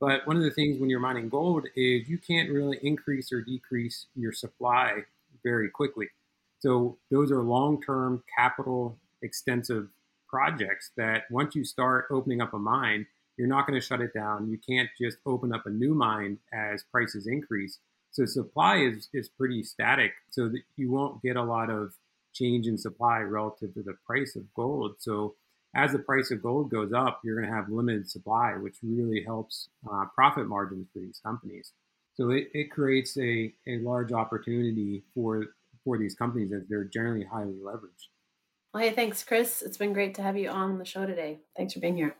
But 0.00 0.26
one 0.26 0.36
of 0.36 0.42
the 0.42 0.50
things 0.50 0.78
when 0.78 0.90
you're 0.90 1.00
mining 1.00 1.30
gold 1.30 1.66
is 1.74 2.08
you 2.08 2.18
can't 2.18 2.50
really 2.50 2.78
increase 2.82 3.32
or 3.32 3.40
decrease 3.40 4.06
your 4.14 4.32
supply 4.32 5.04
very 5.42 5.70
quickly. 5.70 6.08
So 6.60 6.98
those 7.10 7.30
are 7.32 7.42
long-term 7.42 8.22
capital 8.36 8.96
extensive 9.22 9.88
projects 10.28 10.92
that 10.96 11.24
once 11.30 11.54
you 11.54 11.64
start 11.64 12.06
opening 12.10 12.40
up 12.40 12.54
a 12.54 12.58
mine, 12.58 13.06
you're 13.36 13.48
not 13.48 13.66
going 13.66 13.80
to 13.80 13.84
shut 13.84 14.00
it 14.00 14.14
down. 14.14 14.50
You 14.50 14.58
can't 14.58 14.90
just 15.00 15.18
open 15.26 15.52
up 15.52 15.66
a 15.66 15.70
new 15.70 15.94
mine 15.94 16.38
as 16.52 16.84
prices 16.84 17.26
increase. 17.26 17.78
So 18.12 18.26
supply 18.26 18.76
is, 18.76 19.08
is 19.12 19.28
pretty 19.28 19.62
static, 19.62 20.12
so 20.30 20.48
that 20.48 20.62
you 20.76 20.90
won't 20.90 21.22
get 21.22 21.36
a 21.36 21.42
lot 21.42 21.70
of 21.70 21.94
change 22.32 22.66
in 22.66 22.76
supply 22.76 23.18
relative 23.20 23.72
to 23.74 23.82
the 23.82 23.94
price 24.06 24.36
of 24.36 24.52
gold. 24.54 24.96
So 24.98 25.34
as 25.74 25.92
the 25.92 25.98
price 26.00 26.30
of 26.30 26.42
gold 26.42 26.70
goes 26.70 26.92
up, 26.92 27.20
you're 27.24 27.36
going 27.36 27.48
to 27.48 27.54
have 27.54 27.68
limited 27.68 28.10
supply, 28.10 28.54
which 28.54 28.76
really 28.82 29.22
helps 29.24 29.68
uh, 29.90 30.04
profit 30.14 30.46
margins 30.46 30.88
for 30.92 30.98
these 30.98 31.20
companies. 31.24 31.72
So 32.14 32.30
it, 32.30 32.48
it 32.52 32.70
creates 32.70 33.16
a, 33.16 33.52
a 33.66 33.78
large 33.78 34.12
opportunity 34.12 35.04
for 35.14 35.46
for 35.84 35.98
these 35.98 36.14
companies 36.14 36.52
as 36.52 36.62
they're 36.68 36.84
generally 36.84 37.24
highly 37.24 37.54
leveraged. 37.54 38.08
Well, 38.72 38.82
hey, 38.82 38.92
thanks, 38.92 39.24
Chris. 39.24 39.62
It's 39.62 39.76
been 39.76 39.92
great 39.92 40.14
to 40.14 40.22
have 40.22 40.36
you 40.36 40.48
on 40.48 40.78
the 40.78 40.84
show 40.84 41.06
today. 41.06 41.40
Thanks 41.56 41.74
for 41.74 41.80
being 41.80 41.96
here. 41.96 42.14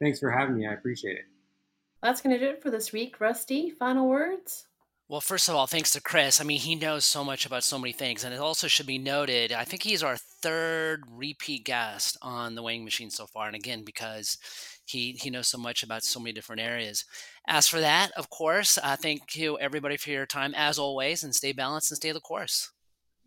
Thanks 0.00 0.18
for 0.18 0.30
having 0.30 0.56
me. 0.56 0.66
I 0.66 0.72
appreciate 0.72 1.16
it. 1.16 1.24
That's 2.02 2.20
going 2.20 2.36
to 2.36 2.44
do 2.44 2.50
it 2.50 2.62
for 2.62 2.70
this 2.70 2.92
week. 2.92 3.20
Rusty, 3.20 3.70
final 3.70 4.08
words? 4.08 4.66
Well, 5.08 5.20
first 5.20 5.48
of 5.48 5.54
all, 5.54 5.66
thanks 5.66 5.90
to 5.90 6.00
Chris. 6.00 6.40
I 6.40 6.44
mean, 6.44 6.58
he 6.58 6.74
knows 6.74 7.04
so 7.04 7.22
much 7.22 7.46
about 7.46 7.62
so 7.62 7.78
many 7.78 7.92
things. 7.92 8.24
And 8.24 8.34
it 8.34 8.40
also 8.40 8.66
should 8.66 8.86
be 8.86 8.98
noted, 8.98 9.52
I 9.52 9.64
think 9.64 9.82
he's 9.82 10.02
our 10.02 10.16
third 10.16 11.04
repeat 11.08 11.64
guest 11.64 12.16
on 12.22 12.54
the 12.54 12.62
weighing 12.62 12.82
machine 12.82 13.10
so 13.10 13.26
far. 13.26 13.46
And 13.46 13.54
again, 13.54 13.84
because 13.84 14.38
he, 14.92 15.12
he 15.12 15.30
knows 15.30 15.48
so 15.48 15.58
much 15.58 15.82
about 15.82 16.04
so 16.04 16.20
many 16.20 16.32
different 16.32 16.62
areas. 16.62 17.04
As 17.48 17.66
for 17.66 17.80
that, 17.80 18.12
of 18.16 18.30
course, 18.30 18.78
uh, 18.82 18.96
thank 18.96 19.34
you 19.34 19.58
everybody 19.58 19.96
for 19.96 20.10
your 20.10 20.26
time 20.26 20.54
as 20.56 20.78
always 20.78 21.24
and 21.24 21.34
stay 21.34 21.52
balanced 21.52 21.90
and 21.90 21.96
stay 21.96 22.12
the 22.12 22.20
course. 22.20 22.70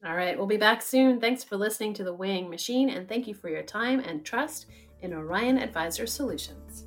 All 0.06 0.15
right, 0.15 0.38
we'll 0.38 0.47
be 0.47 0.58
back 0.58 0.82
soon. 0.82 1.19
Thanks 1.19 1.43
for 1.43 1.58
listening 1.58 1.93
to 1.95 2.04
the 2.04 2.13
weighing 2.13 2.49
machine 2.49 2.89
and 2.89 3.10
thank 3.10 3.28
you 3.28 3.34
for 3.34 3.49
your 3.49 3.63
time 3.63 3.99
and 3.99 4.23
trust 4.23 4.67
in 5.01 5.13
Orion 5.13 5.58
Advisor 5.58 6.06
Solutions. 6.06 6.86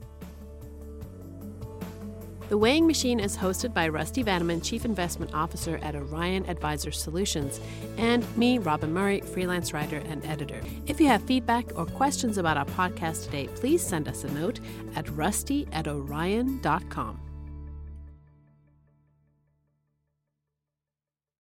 The 2.49 2.57
Weighing 2.57 2.87
Machine 2.87 3.21
is 3.21 3.37
hosted 3.37 3.75
by 3.75 3.89
Rusty 3.89 4.25
Vanneman, 4.25 4.65
Chief 4.65 4.87
Investment 4.87 5.35
Officer 5.35 5.79
at 5.83 5.95
Orion 5.95 6.49
Advisor 6.49 6.91
Solutions, 6.91 7.61
and 7.99 8.25
me, 8.39 8.57
Robin 8.57 8.91
Murray, 8.91 9.21
freelance 9.21 9.75
writer 9.75 9.99
and 10.09 10.25
editor. 10.25 10.63
If 10.87 10.99
you 10.99 11.09
have 11.09 11.21
feedback 11.25 11.67
or 11.77 11.85
questions 11.85 12.39
about 12.39 12.57
our 12.57 12.65
podcast 12.65 13.27
today, 13.27 13.49
please 13.49 13.87
send 13.87 14.09
us 14.09 14.25
a 14.25 14.33
note 14.33 14.61
at 14.97 15.11
rusty 15.11 15.69
at 15.73 15.87
orion.com. 15.87 17.21